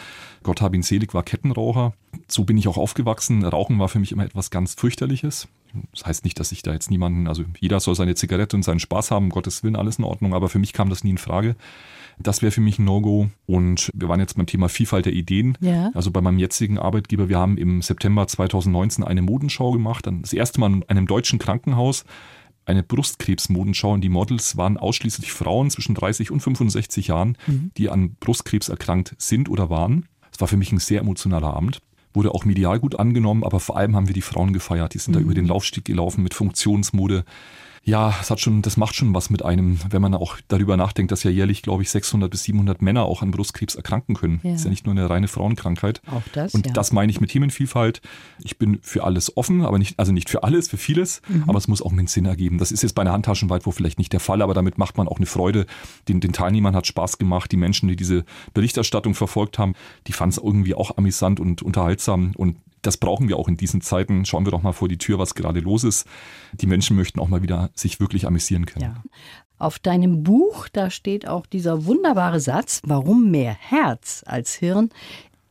Gott 0.44 0.62
hab 0.62 0.74
ihn 0.74 0.84
selig, 0.84 1.14
war 1.14 1.24
Kettenraucher. 1.24 1.94
So 2.28 2.44
bin 2.44 2.58
ich 2.58 2.68
auch 2.68 2.78
aufgewachsen. 2.78 3.44
Rauchen 3.44 3.80
war 3.80 3.90
für 3.90 4.00
mich 4.00 4.12
immer 4.12 4.26
etwas 4.26 4.50
ganz 4.50 4.74
fürchterliches. 4.74 5.48
Das 5.94 6.06
heißt 6.06 6.24
nicht, 6.24 6.40
dass 6.40 6.52
ich 6.52 6.64
da 6.64 6.74
jetzt 6.74 6.92
niemanden, 6.92 7.28
also 7.28 7.44
jeder 7.60 7.80
soll 7.80 7.96
seine 7.96 8.16
Zigarette 8.16 8.56
und 8.56 8.64
seinen 8.64 8.80
Spaß 8.80 9.12
haben, 9.12 9.26
um 9.26 9.30
Gottes 9.30 9.64
Willen, 9.64 9.76
alles 9.76 10.00
in 10.00 10.06
Ordnung, 10.06 10.34
aber 10.34 10.50
für 10.50 10.60
mich 10.60 10.74
kam 10.74 10.90
das 10.90 11.04
nie 11.04 11.12
in 11.12 11.18
Frage. 11.18 11.56
Das 12.20 12.42
wäre 12.42 12.52
für 12.52 12.62
mich 12.62 12.78
ein 12.78 12.86
No-Go. 12.86 13.30
Und 13.48 13.90
wir 13.94 14.10
waren 14.10 14.20
jetzt 14.20 14.36
beim 14.36 14.46
Thema 14.46 14.70
Vielfalt 14.70 15.06
der 15.06 15.14
Ideen. 15.14 15.58
Ja. 15.60 15.92
Also 15.94 16.12
bei 16.12 16.22
meinem 16.22 16.40
jetzigen 16.40 16.78
Arbeitgeber, 16.78 17.30
wir 17.30 17.40
haben 17.40 17.58
im 17.58 17.82
September 17.82 18.28
2019 18.28 19.04
eine 19.04 19.22
Modenschau 19.22 19.72
gemacht, 19.72 20.08
das 20.08 20.34
erste 20.34 20.60
Mal 20.60 20.72
in 20.72 20.84
einem 20.84 21.08
deutschen 21.08 21.40
Krankenhaus 21.40 22.06
eine 22.66 22.84
Brustkrebsmodenschau 22.84 23.94
und 23.94 24.02
die 24.02 24.10
Models 24.10 24.56
waren 24.56 24.78
ausschließlich 24.78 25.32
Frauen 25.32 25.72
zwischen 25.72 25.96
30 25.96 26.32
und 26.32 26.42
65 26.42 27.08
Jahren, 27.08 27.38
die 27.78 27.90
an 27.90 28.16
Brustkrebs 28.20 28.70
erkrankt 28.70 29.16
sind 29.18 29.50
oder 29.50 29.70
waren. 29.70 30.08
Es 30.32 30.40
war 30.40 30.48
für 30.48 30.58
mich 30.58 30.72
ein 30.72 30.80
sehr 30.80 31.02
emotionaler 31.02 31.54
Abend. 31.54 31.82
Wurde 32.14 32.32
auch 32.34 32.46
medial 32.46 32.80
gut 32.80 33.00
angenommen, 33.00 33.44
aber 33.44 33.60
vor 33.60 33.78
allem 33.78 33.96
haben 33.96 34.08
wir 34.08 34.14
die 34.14 34.22
Frauen 34.22 34.54
gefeiert. 34.54 34.94
Die 34.94 35.00
sind 35.00 35.16
da 35.16 35.20
über 35.20 35.34
den 35.34 35.48
Laufstieg 35.48 35.86
gelaufen 35.86 36.24
mit 36.24 36.34
Funktionsmode. 36.34 37.24
Ja, 37.84 38.14
es 38.22 38.30
hat 38.30 38.40
schon, 38.40 38.62
das 38.62 38.78
macht 38.78 38.94
schon 38.94 39.12
was 39.16 39.32
mit 39.32 39.44
einem, 39.44 39.80
wenn 39.90 40.04
man 40.04 40.14
auch 40.14 40.38
darüber 40.50 40.78
nachdenkt, 40.78 41.12
dass 41.12 41.24
ja 41.24 41.32
jährlich, 41.32 41.64
glaube 41.64 41.82
ich, 41.82 41.90
600 41.90 42.30
bis 42.30 42.44
700 42.44 42.80
Männer 42.84 43.06
auch 43.06 43.24
an 43.24 43.32
Brustkrebs 43.32 43.74
erkranken 43.74 44.14
können. 44.14 44.40
Ja. 44.44 44.52
Das 44.52 44.60
ist 44.62 44.66
ja 44.66 44.70
nicht 44.70 44.86
nur 44.86 44.94
eine 44.94 45.10
reine 45.10 45.28
Frauenkrankheit. 45.28 46.02
Auch 46.06 46.22
das, 46.34 46.54
Und 46.54 46.68
ja. 46.68 46.74
das 46.74 46.92
meine 46.92 47.12
ich 47.12 47.20
mit 47.20 47.32
Themenvielfalt. 47.32 48.02
Ich 48.44 48.60
bin 48.60 48.78
für 48.84 49.04
alles 49.04 49.36
offen, 49.36 49.66
aber 49.66 49.80
nicht, 49.80 49.98
also 49.98 50.12
nicht 50.12 50.30
für 50.30 50.44
alles, 50.44 50.68
für 50.70 50.78
vieles, 50.78 51.22
Mhm. 51.28 51.46
aber 51.48 51.58
es 51.58 51.68
muss 51.68 51.82
auch 51.82 51.92
einen 51.92 52.08
Sinn 52.08 52.26
ergeben. 52.26 52.60
Das 52.60 52.72
ist 52.72 52.84
jetzt 52.84 52.94
bei 52.94 53.02
einer 53.02 53.14
Handtaschenweit 53.14 53.64
vielleicht 53.64 53.98
nicht 53.98 54.14
der 54.14 54.20
Fall, 54.20 54.42
aber 54.44 54.54
damit 54.54 54.78
macht 54.78 54.98
man 54.98 55.08
auch 55.08 55.18
eine 55.18 55.26
Freude. 55.26 55.66
Den, 56.08 56.20
den 56.20 56.34
Teilnehmern 56.34 56.76
hat 56.76 56.86
Spaß 56.86 57.18
gemacht. 57.18 57.52
Die 57.52 57.58
Menschen, 57.58 57.88
die 57.90 57.96
diese 57.96 58.26
Berichterstattung 58.54 59.16
verfolgt 59.16 59.58
haben, 59.58 59.74
die 60.08 60.14
fanden 60.14 60.32
es 60.32 60.38
irgendwie 60.38 60.76
auch 60.76 60.98
amüsant 60.98 61.40
und 61.40 61.62
unterhaltsam 61.62 62.34
und 62.36 62.58
das 62.82 62.98
brauchen 62.98 63.28
wir 63.28 63.38
auch 63.38 63.48
in 63.48 63.58
diesen 63.58 63.82
Zeiten. 63.82 64.26
Schauen 64.26 64.46
wir 64.46 64.52
doch 64.52 64.64
mal 64.64 64.74
vor 64.74 64.88
die 64.88 64.98
Tür, 64.98 65.20
was 65.20 65.36
gerade 65.36 65.60
los 65.60 65.84
ist. 65.84 66.08
Die 66.54 66.68
Menschen 66.68 66.96
möchten 66.96 67.20
auch 67.20 67.28
mal 67.28 67.42
wieder 67.44 67.70
sich 67.76 68.00
wirklich 68.00 68.28
amüsieren 68.28 68.66
können. 68.66 68.86
Ja. 68.86 69.04
Auf 69.58 69.78
deinem 69.78 70.24
Buch, 70.24 70.68
da 70.70 70.90
steht 70.90 71.28
auch 71.28 71.46
dieser 71.46 71.86
wunderbare 71.86 72.40
Satz, 72.40 72.82
warum 72.84 73.30
mehr 73.30 73.54
Herz 73.54 74.24
als 74.26 74.56
Hirn 74.56 74.90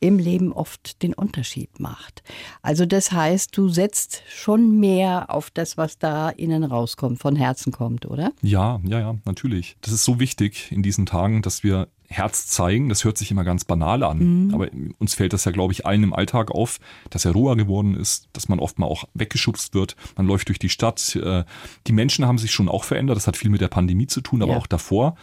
im 0.00 0.18
Leben 0.18 0.52
oft 0.52 1.02
den 1.02 1.12
Unterschied 1.14 1.78
macht. 1.78 2.22
Also 2.62 2.86
das 2.86 3.12
heißt, 3.12 3.56
du 3.56 3.68
setzt 3.68 4.22
schon 4.28 4.80
mehr 4.80 5.26
auf 5.28 5.50
das, 5.50 5.76
was 5.76 5.98
da 5.98 6.30
innen 6.30 6.64
rauskommt, 6.64 7.18
von 7.20 7.36
Herzen 7.36 7.70
kommt, 7.72 8.06
oder? 8.06 8.32
Ja, 8.42 8.80
ja, 8.84 8.98
ja, 9.00 9.14
natürlich. 9.24 9.76
Das 9.82 9.92
ist 9.92 10.04
so 10.04 10.18
wichtig 10.18 10.72
in 10.72 10.82
diesen 10.82 11.06
Tagen, 11.06 11.42
dass 11.42 11.62
wir 11.62 11.88
Herz 12.12 12.48
zeigen. 12.48 12.88
Das 12.88 13.04
hört 13.04 13.18
sich 13.18 13.30
immer 13.30 13.44
ganz 13.44 13.64
banal 13.64 14.02
an. 14.02 14.50
Aber 14.52 14.68
uns 14.98 15.14
fällt 15.14 15.32
das 15.32 15.44
ja, 15.44 15.52
glaube 15.52 15.72
ich, 15.72 15.86
allen 15.86 16.02
im 16.02 16.12
Alltag 16.12 16.50
auf, 16.50 16.80
dass 17.08 17.24
er 17.24 17.30
roher 17.32 17.54
geworden 17.56 17.94
ist, 17.94 18.28
dass 18.32 18.48
man 18.48 18.58
oft 18.58 18.80
mal 18.80 18.86
auch 18.86 19.04
weggeschubst 19.14 19.74
wird. 19.74 19.94
Man 20.16 20.26
läuft 20.26 20.48
durch 20.48 20.58
die 20.58 20.70
Stadt. 20.70 21.14
Äh, 21.14 21.44
Die 21.86 21.92
Menschen 21.92 22.26
haben 22.26 22.38
sich 22.38 22.50
schon 22.50 22.68
auch 22.68 22.82
verändert. 22.82 23.16
Das 23.16 23.28
hat 23.28 23.36
viel 23.36 23.50
mit 23.50 23.60
der 23.60 23.68
Pandemie 23.68 24.08
zu 24.08 24.22
tun, 24.22 24.42
aber 24.42 24.52
Ja. 24.52 24.58
auch 24.58 24.66
davor. 24.66 25.14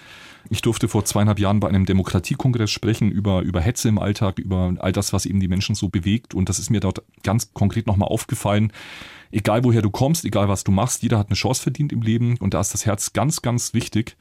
Ich 0.50 0.62
durfte 0.62 0.88
vor 0.88 1.04
zweieinhalb 1.06 1.40
Jahren 1.40 1.60
bei 1.60 1.68
einem 1.68 1.86
Demokratiekongress 1.86 2.72
sprechen 2.72 3.12
über, 3.12 3.42
über 3.42 3.60
Hetze 3.60 3.90
im 3.90 4.00
Alltag, 4.00 4.40
über 4.40 4.74
all 4.80 4.92
das, 4.92 5.14
was 5.14 5.26
eben 5.26 5.40
die 5.40 5.48
Menschen 5.48 5.76
so 5.76 5.90
bewegt. 5.90 6.34
Und 6.34 6.50
das 6.50 6.60
ist 6.60 6.70
mir 6.70 6.80
dort 6.80 7.02
ganz 7.24 7.54
konkret 7.54 7.88
nochmal 7.88 8.08
aufgefallen. 8.08 8.72
Egal 9.32 9.64
woher 9.64 9.82
du 9.82 9.90
kommst, 9.90 10.24
egal 10.24 10.48
was 10.48 10.64
du 10.64 10.72
machst, 10.72 11.04
jeder 11.04 11.18
hat 11.18 11.28
eine 11.28 11.36
Chance 11.36 11.62
verdient 11.62 11.92
im 11.92 12.02
Leben. 12.02 12.38
Und 12.38 12.54
da 12.54 12.62
ist 12.62 12.74
das 12.74 12.86
Herz 12.86 13.14
ganz, 13.14 13.42
ganz 13.42 13.74
wichtig. 13.74 14.16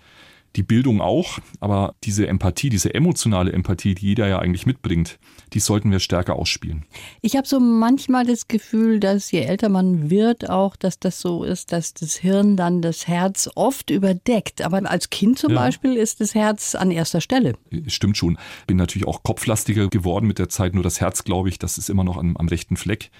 Die 0.55 0.63
Bildung 0.63 1.01
auch, 1.03 1.39
aber 1.61 1.95
diese 2.05 2.27
Empathie, 2.27 2.71
diese 2.71 2.95
emotionale 2.95 3.53
Empathie, 3.53 3.95
die 3.95 4.07
jeder 4.07 4.27
ja 4.27 4.39
eigentlich 4.39 4.65
mitbringt, 4.65 5.19
die 5.53 5.61
sollten 5.61 5.91
wir 5.91 6.01
stärker 6.01 6.37
ausspielen. 6.37 6.87
Ich 7.21 7.37
habe 7.37 7.47
so 7.47 7.61
manchmal 7.61 8.25
das 8.25 8.49
Gefühl, 8.49 9.01
dass 9.01 9.31
je 9.31 9.41
älter 9.41 9.69
man 9.69 10.09
wird, 10.09 10.49
auch, 10.49 10.77
dass 10.77 10.99
das 10.99 11.21
so 11.21 11.45
ist, 11.45 11.73
dass 11.73 11.93
das 11.93 12.17
Hirn 12.17 12.57
dann 12.57 12.81
das 12.81 13.07
Herz 13.07 13.51
oft 13.55 13.91
überdeckt. 13.91 14.63
Aber 14.63 14.89
als 14.91 15.11
Kind 15.11 15.39
zum 15.39 15.53
Ja. 15.53 15.61
Beispiel 15.61 15.95
ist 15.97 16.21
das 16.21 16.35
Herz 16.35 16.75
an 16.75 16.91
erster 16.91 17.21
Stelle. 17.21 17.55
Stimmt 17.87 18.17
schon. 18.17 18.39
Bin 18.67 18.77
natürlich 18.79 19.07
auch 19.07 19.23
kopflastiger 19.23 19.89
geworden 19.89 20.27
mit 20.27 20.39
der 20.39 20.49
Zeit. 20.49 20.75
Nur 20.75 20.83
das 20.83 21.01
Herz, 21.01 21.25
glaube 21.25 21.49
ich, 21.49 21.59
das 21.59 21.77
ist 21.77 21.91
immer 21.91 22.05
noch 22.05 22.17
am, 22.17 22.37
am 22.37 22.49
rechten 22.49 22.77
Fleck. 22.77 23.11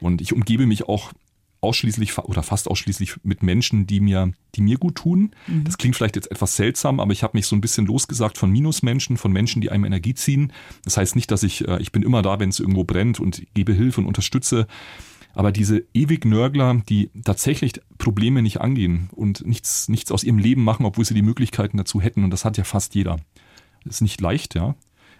Und 0.00 0.20
ich 0.20 0.32
umgebe 0.32 0.66
mich 0.66 0.88
auch 0.88 1.12
ausschließlich 1.62 2.18
oder 2.18 2.42
fast 2.42 2.68
ausschließlich 2.68 3.14
mit 3.22 3.42
Menschen, 3.42 3.86
die 3.86 4.00
mir, 4.00 4.32
die 4.54 4.60
mir 4.60 4.78
gut 4.78 4.96
tun. 4.96 5.30
Das 5.64 5.78
klingt 5.78 5.96
vielleicht 5.96 6.16
jetzt 6.16 6.30
etwas 6.30 6.56
seltsam, 6.56 7.00
aber 7.00 7.12
ich 7.12 7.22
habe 7.22 7.36
mich 7.36 7.46
so 7.46 7.56
ein 7.56 7.60
bisschen 7.60 7.86
losgesagt 7.86 8.36
von 8.36 8.50
Minusmenschen, 8.50 9.16
von 9.16 9.32
Menschen, 9.32 9.62
die 9.62 9.70
einem 9.70 9.84
Energie 9.84 10.14
ziehen. 10.14 10.52
Das 10.84 10.96
heißt 10.96 11.16
nicht, 11.16 11.30
dass 11.30 11.42
ich, 11.42 11.66
äh, 11.66 11.80
ich 11.80 11.92
bin 11.92 12.02
immer 12.02 12.20
da, 12.22 12.40
wenn 12.40 12.48
es 12.48 12.60
irgendwo 12.60 12.84
brennt 12.84 13.20
und 13.20 13.42
gebe 13.54 13.72
Hilfe 13.72 14.00
und 14.00 14.06
unterstütze. 14.06 14.66
Aber 15.34 15.52
diese 15.52 15.84
ewig 15.94 16.24
Nörgler, 16.24 16.82
die 16.88 17.10
tatsächlich 17.24 17.80
Probleme 17.96 18.42
nicht 18.42 18.60
angehen 18.60 19.08
und 19.12 19.46
nichts, 19.46 19.88
nichts 19.88 20.12
aus 20.12 20.24
ihrem 20.24 20.38
Leben 20.38 20.64
machen, 20.64 20.84
obwohl 20.84 21.04
sie 21.04 21.14
die 21.14 21.22
Möglichkeiten 21.22 21.78
dazu 21.78 22.00
hätten, 22.00 22.24
und 22.24 22.30
das 22.30 22.44
hat 22.44 22.58
ja 22.58 22.64
fast 22.64 22.94
jeder. 22.94 23.16
Das 23.84 23.96
ist 23.96 24.00
nicht 24.02 24.20
leicht, 24.20 24.54
ja. 24.54 24.74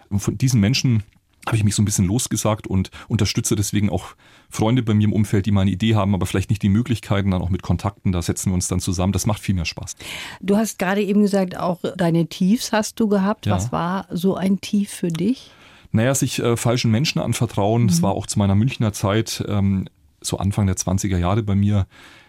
Und 0.09 0.19
von 0.19 0.37
diesen 0.37 0.59
Menschen 0.59 1.03
habe 1.45 1.57
ich 1.57 1.63
mich 1.63 1.75
so 1.75 1.81
ein 1.81 1.85
bisschen 1.85 2.05
losgesagt 2.05 2.67
und 2.67 2.89
unterstütze 3.07 3.55
deswegen 3.55 3.89
auch 3.89 4.15
Freunde 4.49 4.81
bei 4.81 4.93
mir 4.93 5.05
im 5.05 5.13
Umfeld, 5.13 5.45
die 5.45 5.51
mal 5.51 5.61
eine 5.61 5.71
Idee 5.71 5.95
haben, 5.95 6.13
aber 6.13 6.25
vielleicht 6.25 6.49
nicht 6.49 6.61
die 6.61 6.69
Möglichkeiten, 6.69 7.31
dann 7.31 7.41
auch 7.41 7.49
mit 7.49 7.63
Kontakten, 7.63 8.11
da 8.11 8.21
setzen 8.21 8.51
wir 8.51 8.55
uns 8.55 8.67
dann 8.67 8.79
zusammen. 8.79 9.13
Das 9.13 9.25
macht 9.25 9.41
viel 9.41 9.55
mehr 9.55 9.65
Spaß. 9.65 9.95
Du 10.41 10.55
hast 10.55 10.79
gerade 10.79 11.01
eben 11.01 11.21
gesagt, 11.21 11.57
auch 11.57 11.79
deine 11.97 12.27
Tiefs 12.27 12.71
hast 12.71 12.99
du 12.99 13.07
gehabt. 13.07 13.45
Ja. 13.45 13.55
Was 13.55 13.71
war 13.71 14.07
so 14.09 14.35
ein 14.35 14.61
Tief 14.61 14.89
für 14.89 15.09
dich? 15.09 15.51
Naja, 15.91 16.15
sich 16.15 16.39
äh, 16.39 16.57
falschen 16.57 16.91
Menschen 16.91 17.21
anvertrauen, 17.21 17.87
das 17.87 18.01
war 18.01 18.13
auch 18.13 18.25
zu 18.25 18.39
meiner 18.39 18.55
Münchner 18.55 18.93
Zeit, 18.93 19.43
ähm, 19.47 19.87
so 20.21 20.37
Anfang 20.37 20.65
der 20.65 20.75
20er 20.75 21.17
Jahre 21.17 21.43
bei 21.43 21.55
mir. 21.55 21.85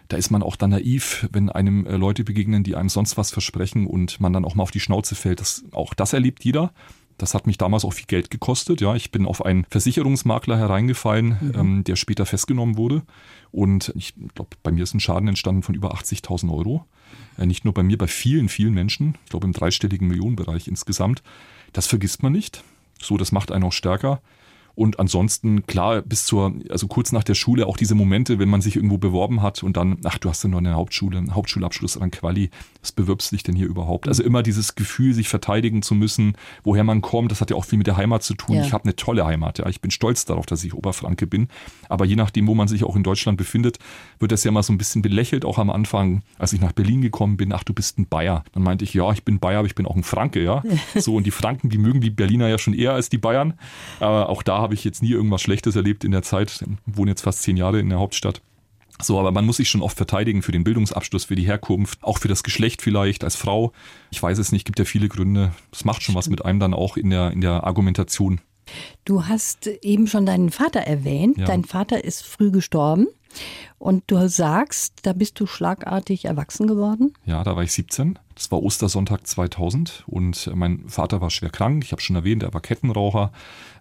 Da 0.07 0.17
ist 0.17 0.29
man 0.29 0.43
auch 0.43 0.55
dann 0.55 0.69
naiv, 0.69 1.27
wenn 1.31 1.49
einem 1.49 1.85
äh, 1.87 1.95
Leute 1.95 2.23
begegnen, 2.23 2.63
die 2.63 2.75
einem 2.75 2.89
sonst 2.89 3.17
was 3.17 3.31
versprechen 3.31 3.87
und 3.87 4.19
man 4.19 4.33
dann 4.33 4.45
auch 4.45 4.53
mal 4.53 4.63
auf 4.63 4.71
die 4.71 4.79
Schnauze 4.79 5.15
fällt. 5.15 5.39
Das, 5.39 5.63
auch 5.71 5.93
das 5.93 6.13
erlebt 6.13 6.45
jeder. 6.45 6.73
Das 7.17 7.33
hat 7.33 7.47
mich 7.47 7.57
damals 7.57 7.85
auch 7.85 7.93
viel 7.93 8.07
Geld 8.07 8.29
gekostet. 8.29 8.81
Ja, 8.81 8.95
ich 8.95 9.11
bin 9.11 9.25
auf 9.25 9.45
einen 9.45 9.65
Versicherungsmakler 9.69 10.57
hereingefallen, 10.57 11.37
mhm. 11.39 11.53
ähm, 11.55 11.83
der 11.83 11.95
später 11.95 12.25
festgenommen 12.25 12.77
wurde. 12.77 13.03
Und 13.51 13.93
ich 13.95 14.13
glaube, 14.33 14.57
bei 14.63 14.71
mir 14.71 14.83
ist 14.83 14.93
ein 14.93 14.99
Schaden 14.99 15.29
entstanden 15.29 15.63
von 15.63 15.75
über 15.75 15.95
80.000 15.95 16.51
Euro. 16.51 16.85
Äh, 17.37 17.45
nicht 17.45 17.63
nur 17.63 17.73
bei 17.73 17.83
mir, 17.83 17.97
bei 17.97 18.07
vielen, 18.07 18.49
vielen 18.49 18.73
Menschen. 18.73 19.17
Ich 19.23 19.29
glaube, 19.29 19.47
im 19.47 19.53
dreistelligen 19.53 20.07
Millionenbereich 20.07 20.67
insgesamt. 20.67 21.23
Das 21.73 21.87
vergisst 21.87 22.21
man 22.21 22.33
nicht. 22.33 22.63
So, 23.01 23.17
das 23.17 23.31
macht 23.31 23.51
einen 23.51 23.63
auch 23.63 23.73
stärker. 23.73 24.21
Und 24.75 24.99
ansonsten, 24.99 25.65
klar, 25.65 26.01
bis 26.01 26.25
zur, 26.25 26.53
also 26.69 26.87
kurz 26.87 27.11
nach 27.11 27.23
der 27.23 27.33
Schule 27.33 27.65
auch 27.65 27.77
diese 27.77 27.95
Momente, 27.95 28.39
wenn 28.39 28.49
man 28.49 28.61
sich 28.61 28.75
irgendwo 28.75 28.97
beworben 28.97 29.41
hat 29.41 29.63
und 29.63 29.77
dann, 29.77 29.97
ach, 30.03 30.17
du 30.17 30.29
hast 30.29 30.43
ja 30.43 30.49
noch 30.49 30.57
eine 30.59 30.73
Hauptschule, 30.73 31.17
einen 31.17 31.33
Hauptschulabschluss 31.33 31.97
an 31.97 32.11
Quali, 32.11 32.49
was 32.81 32.91
bewirbst 32.91 33.31
du 33.31 33.35
dich 33.35 33.43
denn 33.43 33.55
hier 33.55 33.67
überhaupt? 33.67 34.07
Also 34.07 34.21
immer 34.21 34.43
dieses 34.43 34.75
Gefühl, 34.75 35.13
sich 35.13 35.29
verteidigen 35.29 35.81
zu 35.81 35.95
müssen, 35.95 36.33
woher 36.63 36.83
man 36.83 37.01
kommt, 37.01 37.31
das 37.31 37.41
hat 37.41 37.49
ja 37.49 37.55
auch 37.55 37.65
viel 37.65 37.77
mit 37.77 37.87
der 37.87 37.97
Heimat 37.97 38.23
zu 38.23 38.33
tun. 38.33 38.57
Ja. 38.57 38.65
Ich 38.65 38.73
habe 38.73 38.83
eine 38.83 38.95
tolle 38.95 39.25
Heimat, 39.25 39.59
ja. 39.59 39.67
Ich 39.67 39.81
bin 39.81 39.91
stolz 39.91 40.25
darauf, 40.25 40.45
dass 40.45 40.63
ich 40.63 40.73
Oberfranke 40.73 41.25
bin. 41.25 41.47
Aber 41.87 42.05
je 42.05 42.15
nachdem, 42.15 42.47
wo 42.47 42.53
man 42.53 42.67
sich 42.67 42.83
auch 42.83 42.95
in 42.95 43.03
Deutschland 43.03 43.37
befindet, 43.37 43.79
wird 44.19 44.31
das 44.31 44.43
ja 44.43 44.51
mal 44.51 44.63
so 44.63 44.73
ein 44.73 44.77
bisschen 44.77 45.01
belächelt, 45.01 45.45
auch 45.45 45.57
am 45.57 45.69
Anfang, 45.69 46.23
als 46.37 46.53
ich 46.53 46.59
nach 46.59 46.73
Berlin 46.73 47.01
gekommen 47.01 47.37
bin, 47.37 47.53
ach, 47.53 47.63
du 47.63 47.73
bist 47.73 47.97
ein 47.97 48.07
Bayer. 48.07 48.43
Dann 48.51 48.63
meinte 48.63 48.83
ich, 48.83 48.93
ja, 48.93 49.11
ich 49.11 49.23
bin 49.23 49.39
Bayer, 49.39 49.59
aber 49.59 49.67
ich 49.67 49.75
bin 49.75 49.85
auch 49.85 49.95
ein 49.95 50.03
Franke, 50.03 50.43
ja. 50.43 50.63
So, 50.95 51.15
und 51.15 51.25
die 51.25 51.31
Franken, 51.31 51.69
die 51.69 51.77
mögen 51.77 52.01
die 52.01 52.09
Berliner 52.09 52.47
ja 52.47 52.57
schon 52.57 52.73
eher 52.73 52.93
als 52.93 53.09
die 53.09 53.17
Bayern. 53.17 53.53
Aber 53.99 54.29
auch 54.29 54.43
da 54.43 54.64
habe 54.65 54.73
ich 54.73 54.83
jetzt 54.83 55.03
nie 55.03 55.11
irgendwas 55.11 55.43
Schlechtes 55.43 55.75
erlebt 55.75 56.03
in 56.03 56.11
der 56.11 56.23
Zeit. 56.23 56.65
Ich 56.87 56.97
wohne 56.97 57.11
jetzt 57.11 57.21
fast 57.21 57.43
zehn 57.43 57.55
Jahre 57.55 57.79
in 57.79 57.89
der 57.89 57.99
Hauptstadt. 57.99 58.41
So, 58.99 59.19
aber 59.19 59.31
man 59.31 59.45
muss 59.45 59.57
sich 59.57 59.69
schon 59.69 59.81
oft 59.81 59.95
verteidigen 59.95 60.41
für 60.41 60.51
den 60.51 60.63
Bildungsabschluss, 60.63 61.25
für 61.25 61.35
die 61.35 61.45
Herkunft, 61.45 61.99
auch 62.01 62.17
für 62.17 62.27
das 62.27 62.41
Geschlecht 62.41 62.81
vielleicht 62.81 63.23
als 63.23 63.35
Frau. 63.35 63.73
Ich 64.09 64.23
weiß 64.23 64.39
es 64.39 64.51
nicht, 64.51 64.65
gibt 64.65 64.79
ja 64.79 64.85
viele 64.85 65.07
Gründe. 65.07 65.51
Das 65.69 65.85
macht 65.85 66.01
schon 66.01 66.15
was 66.15 66.29
mit 66.29 66.43
einem 66.43 66.59
dann 66.59 66.73
auch 66.73 66.97
in 66.97 67.11
der, 67.11 67.31
in 67.31 67.41
der 67.41 67.65
Argumentation. 67.65 68.41
Du 69.03 69.27
hast 69.27 69.67
eben 69.67 70.07
schon 70.07 70.25
deinen 70.25 70.49
Vater 70.49 70.79
erwähnt. 70.79 71.37
Ja. 71.37 71.45
Dein 71.45 71.63
Vater 71.63 72.03
ist 72.03 72.25
früh 72.25 72.49
gestorben. 72.49 73.07
Und 73.77 74.03
du 74.07 74.27
sagst, 74.29 74.99
da 75.03 75.13
bist 75.13 75.39
du 75.39 75.45
schlagartig 75.45 76.25
erwachsen 76.25 76.67
geworden? 76.67 77.13
Ja, 77.25 77.43
da 77.43 77.55
war 77.55 77.63
ich 77.63 77.71
17. 77.73 78.17
Das 78.33 78.51
war 78.51 78.61
Ostersonntag 78.61 79.27
2000 79.27 80.03
und 80.07 80.51
mein 80.55 80.87
Vater 80.89 81.21
war 81.21 81.29
schwer 81.29 81.49
krank. 81.49 81.83
Ich 81.83 81.91
habe 81.91 82.01
schon 82.01 82.15
erwähnt, 82.15 82.43
er 82.43 82.53
war 82.53 82.61
Kettenraucher, 82.61 83.31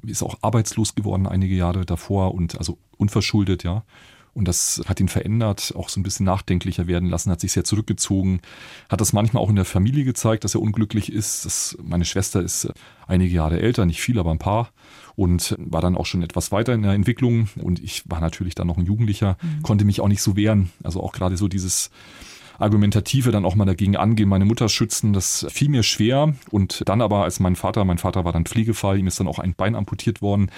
ist 0.03 0.23
auch 0.23 0.37
arbeitslos 0.43 0.95
geworden 0.95 1.27
einige 1.27 1.55
Jahre 1.55 1.85
davor 1.85 2.35
und 2.35 2.59
also 2.59 2.79
unverschuldet, 2.97 3.65
ja. 3.65 3.85
Und 4.35 4.49
das 4.49 4.83
hat 4.87 5.01
ihn 5.01 5.09
verändert, 5.09 5.73
auch 5.77 5.89
so 5.89 6.01
ein 6.01 6.03
bisschen 6.03 6.27
nachdenklicher 6.27 6.87
werden 6.87 7.09
lassen, 7.09 7.31
hat 7.31 7.41
sich 7.41 7.53
sehr 7.53 7.65
zurückgezogen, 7.65 8.41
hat 8.89 9.01
das 9.01 9.13
manchmal 9.13 9.43
auch 9.43 9.51
in 9.51 9.57
der 9.57 9.65
Familie 9.65 10.05
gezeigt, 10.05 10.45
dass 10.45 10.55
er 10.55 10.61
unglücklich 10.61 11.13
ist. 11.13 11.47
Das, 11.47 11.79
meine 11.83 12.05
Schwester 12.05 12.43
ist 12.43 12.69
einige 13.07 13.35
Jahre 13.35 13.61
älter, 13.61 13.87
nicht 13.87 14.01
viel, 14.01 14.19
aber 14.19 14.33
ein 14.33 14.39
paar 14.39 14.71
und 15.17 15.55
war 15.59 15.81
dann 15.81 15.97
auch 15.97 16.07
schon 16.07 16.23
etwas 16.23 16.51
weiter 16.53 16.75
in 16.75 16.83
der 16.83 16.93
Entwicklung 16.93 17.49
und 17.63 17.83
ich 17.83 18.03
war 18.11 18.21
natürlich 18.21 18.55
dann 18.55 18.67
noch 18.67 18.79
ein 18.79 18.87
Jugendlicher, 18.87 19.37
mhm. 19.41 19.63
konnte 19.63 19.85
mich 19.85 20.01
auch 20.01 20.09
nicht 20.09 20.23
so 20.23 20.37
wehren. 20.37 20.71
Also 20.83 21.03
auch 21.03 21.13
gerade 21.13 21.37
so 21.37 21.49
dieses 21.49 21.91
Argumentative 22.59 23.31
dann 23.31 23.45
auch 23.45 23.55
mal 23.55 23.65
dagegen 23.65 23.97
angehen, 23.97 24.29
meine 24.29 24.45
Mutter 24.45 24.69
schützen, 24.69 25.13
das 25.13 25.47
fiel 25.51 25.69
mir 25.69 25.83
schwer. 25.83 26.35
Und 26.51 26.89
dann 26.89 27.01
aber, 27.01 27.25
als 27.25 27.41
mein 27.41 27.57
Vater, 27.57 27.85
mein 27.85 27.99
Vater 27.99 28.25
war 28.25 28.33
dann 28.33 28.47
Pflegefall, 28.47 28.99
ihm 28.99 29.07
ist 29.07 29.21
dann 29.21 29.29
auch 29.29 29.39
ein 29.39 29.55
Bein 29.55 29.75
amputiert 29.75 30.23
worden, 30.23 30.51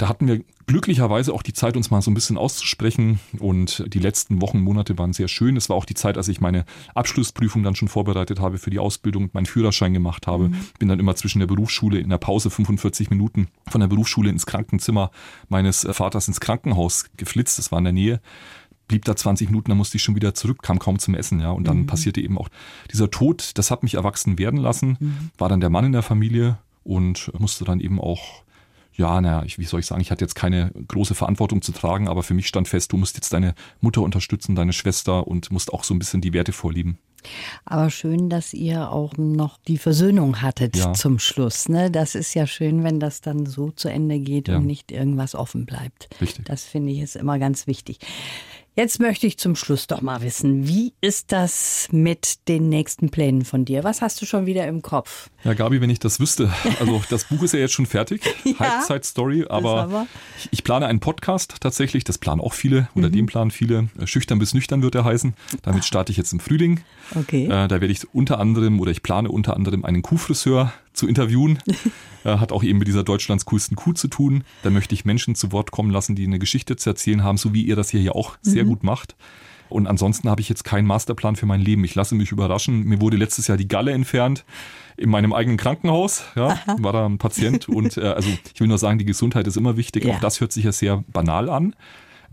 da 0.00 0.08
hatten 0.08 0.26
wir 0.26 0.42
glücklicherweise 0.66 1.34
auch 1.34 1.42
die 1.42 1.52
Zeit, 1.52 1.76
uns 1.76 1.90
mal 1.90 2.00
so 2.00 2.10
ein 2.10 2.14
bisschen 2.14 2.38
auszusprechen. 2.38 3.20
Und 3.38 3.84
die 3.92 3.98
letzten 3.98 4.40
Wochen, 4.40 4.58
Monate 4.58 4.96
waren 4.96 5.12
sehr 5.12 5.28
schön. 5.28 5.58
Es 5.58 5.68
war 5.68 5.76
auch 5.76 5.84
die 5.84 5.94
Zeit, 5.94 6.16
als 6.16 6.28
ich 6.28 6.40
meine 6.40 6.64
Abschlussprüfung 6.94 7.62
dann 7.62 7.74
schon 7.74 7.88
vorbereitet 7.88 8.40
habe 8.40 8.56
für 8.56 8.70
die 8.70 8.78
Ausbildung 8.78 9.24
und 9.24 9.34
meinen 9.34 9.44
Führerschein 9.44 9.92
gemacht 9.92 10.26
habe. 10.26 10.48
Mhm. 10.48 10.56
Bin 10.78 10.88
dann 10.88 11.00
immer 11.00 11.16
zwischen 11.16 11.40
der 11.40 11.48
Berufsschule 11.48 11.98
in 11.98 12.08
der 12.08 12.16
Pause 12.16 12.48
45 12.48 13.10
Minuten 13.10 13.48
von 13.68 13.82
der 13.82 13.88
Berufsschule 13.88 14.30
ins 14.30 14.46
Krankenzimmer 14.46 15.10
meines 15.50 15.86
Vaters 15.90 16.28
ins 16.28 16.40
Krankenhaus 16.40 17.10
geflitzt. 17.18 17.58
Das 17.58 17.70
war 17.70 17.78
in 17.78 17.84
der 17.84 17.92
Nähe 17.92 18.20
blieb 18.88 19.04
da 19.04 19.14
20 19.14 19.50
Minuten, 19.50 19.70
dann 19.70 19.78
musste 19.78 19.98
ich 19.98 20.02
schon 20.02 20.16
wieder 20.16 20.34
zurück, 20.34 20.64
kam 20.64 20.80
kaum 20.80 20.98
zum 20.98 21.14
Essen, 21.14 21.38
ja. 21.38 21.52
Und 21.52 21.68
dann 21.68 21.82
mhm. 21.82 21.86
passierte 21.86 22.20
eben 22.20 22.36
auch 22.36 22.48
dieser 22.90 23.08
Tod, 23.08 23.52
das 23.56 23.70
hat 23.70 23.84
mich 23.84 23.94
erwachsen 23.94 24.36
werden 24.36 24.58
lassen, 24.58 24.96
mhm. 24.98 25.30
war 25.38 25.48
dann 25.48 25.60
der 25.60 25.70
Mann 25.70 25.84
in 25.84 25.92
der 25.92 26.02
Familie 26.02 26.58
und 26.82 27.30
musste 27.38 27.64
dann 27.64 27.78
eben 27.78 28.00
auch 28.00 28.42
ja, 28.92 29.20
naja, 29.20 29.44
wie 29.56 29.64
soll 29.64 29.80
ich 29.80 29.86
sagen, 29.86 30.00
ich 30.00 30.10
hatte 30.10 30.24
jetzt 30.24 30.34
keine 30.34 30.72
große 30.88 31.14
Verantwortung 31.14 31.62
zu 31.62 31.72
tragen, 31.72 32.08
aber 32.08 32.22
für 32.22 32.34
mich 32.34 32.46
stand 32.46 32.68
fest, 32.68 32.92
du 32.92 32.96
musst 32.96 33.16
jetzt 33.16 33.32
deine 33.32 33.54
Mutter 33.80 34.02
unterstützen, 34.02 34.54
deine 34.54 34.72
Schwester 34.72 35.26
und 35.26 35.50
musst 35.50 35.72
auch 35.72 35.84
so 35.84 35.94
ein 35.94 35.98
bisschen 35.98 36.20
die 36.20 36.32
Werte 36.32 36.52
vorlieben. 36.52 36.98
Aber 37.64 37.90
schön, 37.90 38.30
dass 38.30 38.54
ihr 38.54 38.90
auch 38.90 39.16
noch 39.16 39.58
die 39.58 39.78
Versöhnung 39.78 40.40
hattet 40.40 40.76
ja. 40.76 40.92
zum 40.92 41.18
Schluss. 41.18 41.68
Ne? 41.68 41.90
Das 41.90 42.14
ist 42.14 42.34
ja 42.34 42.46
schön, 42.46 42.82
wenn 42.82 42.98
das 42.98 43.20
dann 43.20 43.46
so 43.46 43.70
zu 43.70 43.88
Ende 43.88 44.18
geht 44.18 44.48
ja. 44.48 44.56
und 44.56 44.66
nicht 44.66 44.90
irgendwas 44.90 45.34
offen 45.34 45.66
bleibt. 45.66 46.08
Richtig. 46.20 46.46
Das 46.46 46.64
finde 46.64 46.92
ich 46.92 47.00
ist 47.00 47.16
immer 47.16 47.38
ganz 47.38 47.66
wichtig. 47.66 47.98
Jetzt 48.76 49.00
möchte 49.00 49.26
ich 49.26 49.36
zum 49.36 49.56
Schluss 49.56 49.88
doch 49.88 50.00
mal 50.00 50.22
wissen, 50.22 50.68
wie 50.68 50.92
ist 51.00 51.32
das 51.32 51.88
mit 51.90 52.46
den 52.46 52.68
nächsten 52.68 53.10
Plänen 53.10 53.44
von 53.44 53.64
dir? 53.64 53.82
Was 53.82 54.00
hast 54.00 54.22
du 54.22 54.26
schon 54.26 54.46
wieder 54.46 54.66
im 54.68 54.80
Kopf? 54.80 55.28
Ja, 55.42 55.54
Gabi, 55.54 55.80
wenn 55.80 55.90
ich 55.90 55.98
das 55.98 56.20
wüsste. 56.20 56.52
Also 56.78 57.02
das 57.10 57.24
Buch 57.24 57.42
ist 57.42 57.52
ja 57.52 57.58
jetzt 57.58 57.72
schon 57.72 57.86
fertig, 57.86 58.22
ja, 58.44 58.58
Halbzeitstory, 58.60 59.46
aber 59.48 60.06
ich, 60.38 60.48
ich, 60.52 60.64
plane 60.64 60.86
einen 60.86 61.00
Podcast 61.00 61.56
tatsächlich, 61.60 62.04
das 62.04 62.18
planen 62.18 62.40
auch 62.40 62.52
viele 62.52 62.88
oder 62.94 63.08
mhm. 63.08 63.12
den 63.12 63.26
planen 63.26 63.50
viele. 63.50 63.88
Schüchtern 64.04 64.38
bis 64.38 64.54
nüchtern 64.54 64.82
wird 64.82 64.94
er 64.94 65.04
heißen. 65.04 65.34
Damit 65.62 65.84
starte 65.84 66.12
ich 66.12 66.18
jetzt 66.18 66.32
im 66.32 66.38
Frühling. 66.38 66.80
Okay. 67.14 67.44
Äh, 67.46 67.68
da 67.68 67.70
werde 67.70 67.88
ich 67.88 68.12
unter 68.14 68.38
anderem 68.38 68.80
oder 68.80 68.90
ich 68.90 69.02
plane 69.02 69.30
unter 69.30 69.56
anderem 69.56 69.84
einen 69.84 70.02
Kuhfriseur 70.02 70.72
zu 70.92 71.06
interviewen. 71.06 71.58
äh, 72.24 72.36
hat 72.36 72.52
auch 72.52 72.62
eben 72.62 72.78
mit 72.78 72.88
dieser 72.88 73.04
Deutschlands 73.04 73.44
coolsten 73.46 73.76
Kuh 73.76 73.92
zu 73.92 74.08
tun. 74.08 74.44
Da 74.62 74.70
möchte 74.70 74.94
ich 74.94 75.04
Menschen 75.04 75.34
zu 75.34 75.52
Wort 75.52 75.70
kommen 75.70 75.90
lassen, 75.90 76.14
die 76.14 76.24
eine 76.24 76.38
Geschichte 76.38 76.76
zu 76.76 76.90
erzählen 76.90 77.24
haben, 77.24 77.38
so 77.38 77.54
wie 77.54 77.62
ihr 77.62 77.76
das 77.76 77.90
hier 77.90 78.00
ja 78.00 78.12
auch 78.12 78.36
sehr 78.42 78.64
mhm. 78.64 78.68
gut 78.68 78.84
macht. 78.84 79.16
Und 79.68 79.86
ansonsten 79.86 80.28
habe 80.28 80.40
ich 80.40 80.48
jetzt 80.48 80.64
keinen 80.64 80.86
Masterplan 80.86 81.36
für 81.36 81.46
mein 81.46 81.60
Leben. 81.60 81.84
Ich 81.84 81.94
lasse 81.94 82.16
mich 82.16 82.32
überraschen. 82.32 82.82
Mir 82.84 83.00
wurde 83.00 83.16
letztes 83.16 83.46
Jahr 83.46 83.56
die 83.56 83.68
Galle 83.68 83.92
entfernt 83.92 84.44
in 84.96 85.10
meinem 85.10 85.32
eigenen 85.32 85.56
Krankenhaus. 85.58 86.24
Ja, 86.34 86.58
war 86.78 86.92
da 86.92 87.06
ein 87.06 87.18
Patient. 87.18 87.68
Und 87.68 87.96
äh, 87.96 88.00
also 88.00 88.28
ich 88.52 88.60
will 88.60 88.66
nur 88.66 88.78
sagen, 88.78 88.98
die 88.98 89.04
Gesundheit 89.04 89.46
ist 89.46 89.56
immer 89.56 89.76
wichtig. 89.76 90.04
Ja. 90.04 90.14
Auch 90.14 90.20
das 90.20 90.40
hört 90.40 90.52
sich 90.52 90.64
ja 90.64 90.72
sehr 90.72 91.04
banal 91.12 91.48
an 91.48 91.74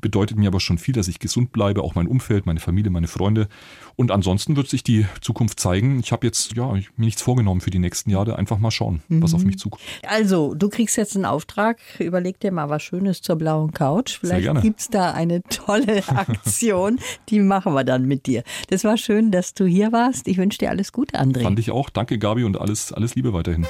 bedeutet 0.02 0.38
mir 0.38 0.48
aber 0.48 0.60
schon 0.60 0.78
viel, 0.78 0.94
dass 0.94 1.08
ich 1.08 1.20
gesund 1.20 1.52
bleibe, 1.52 1.84
auch 1.84 1.96
mein 1.96 2.08
Umfeld, 2.08 2.46
meine 2.46 2.60
Familie, 2.60 2.92
meine 2.92 3.08
Freunde. 3.08 3.48
Und 3.96 4.12
ansonsten 4.12 4.56
wird 4.56 4.70
sich 4.70 4.84
die 4.84 5.06
Zukunft 5.22 5.60
zeigen. 5.60 6.00
Ich 6.00 6.12
habe 6.12 6.26
jetzt 6.26 6.56
ja 6.56 6.72
mir 6.72 6.84
nichts 6.98 7.22
vorgenommen 7.22 7.62
für 7.62 7.72
die 7.72 7.80
nächsten 7.80 8.10
Jahre. 8.10 8.36
Einfach 8.36 8.60
mal 8.60 8.72
schauen, 8.72 9.02
mhm. 9.08 9.24
was 9.24 9.34
auf 9.34 9.44
mich 9.44 9.58
zukommt. 9.58 9.84
Also, 10.08 10.54
du 10.54 10.70
kriegst 10.70 10.98
jetzt 10.98 11.16
einen 11.16 11.26
Auftrag. 11.26 11.80
Überleg 12.00 12.40
dir 12.40 12.52
mal 12.52 12.70
was 12.70 12.84
Schönes 12.84 13.22
zur 13.22 13.38
blauen 13.38 13.72
Couch. 13.72 14.20
Vielleicht 14.20 14.62
gibt 14.62 14.80
es 14.80 14.90
da 14.90 15.12
eine 15.12 15.42
tolle 15.44 16.08
Aktion. 16.08 17.00
die 17.30 17.40
machen 17.40 17.74
wir 17.74 17.84
dann 17.84 18.06
mit 18.06 18.28
dir. 18.28 18.44
Das 18.70 18.84
war 18.84 18.98
schön, 18.98 19.32
dass 19.32 19.54
du 19.54 19.66
hier 19.66 19.92
warst. 19.92 20.28
Ich 20.28 20.38
wünsche 20.38 20.60
dir 20.60 20.70
alles 20.70 20.92
Gute, 20.92 21.20
André. 21.20 21.42
Fand 21.42 21.60
ich 21.60 21.72
auch. 21.72 21.90
Danke, 21.90 22.20
Gabi, 22.20 22.44
und 22.44 22.60
alles, 22.60 22.94
alles 22.94 23.16
Liebe 23.16 23.34
weiterhin. 23.34 23.66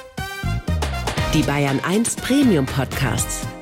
Die 1.33 1.43
Bayern 1.43 1.79
1 1.85 2.15
Premium 2.17 2.65
Podcasts 2.65 3.47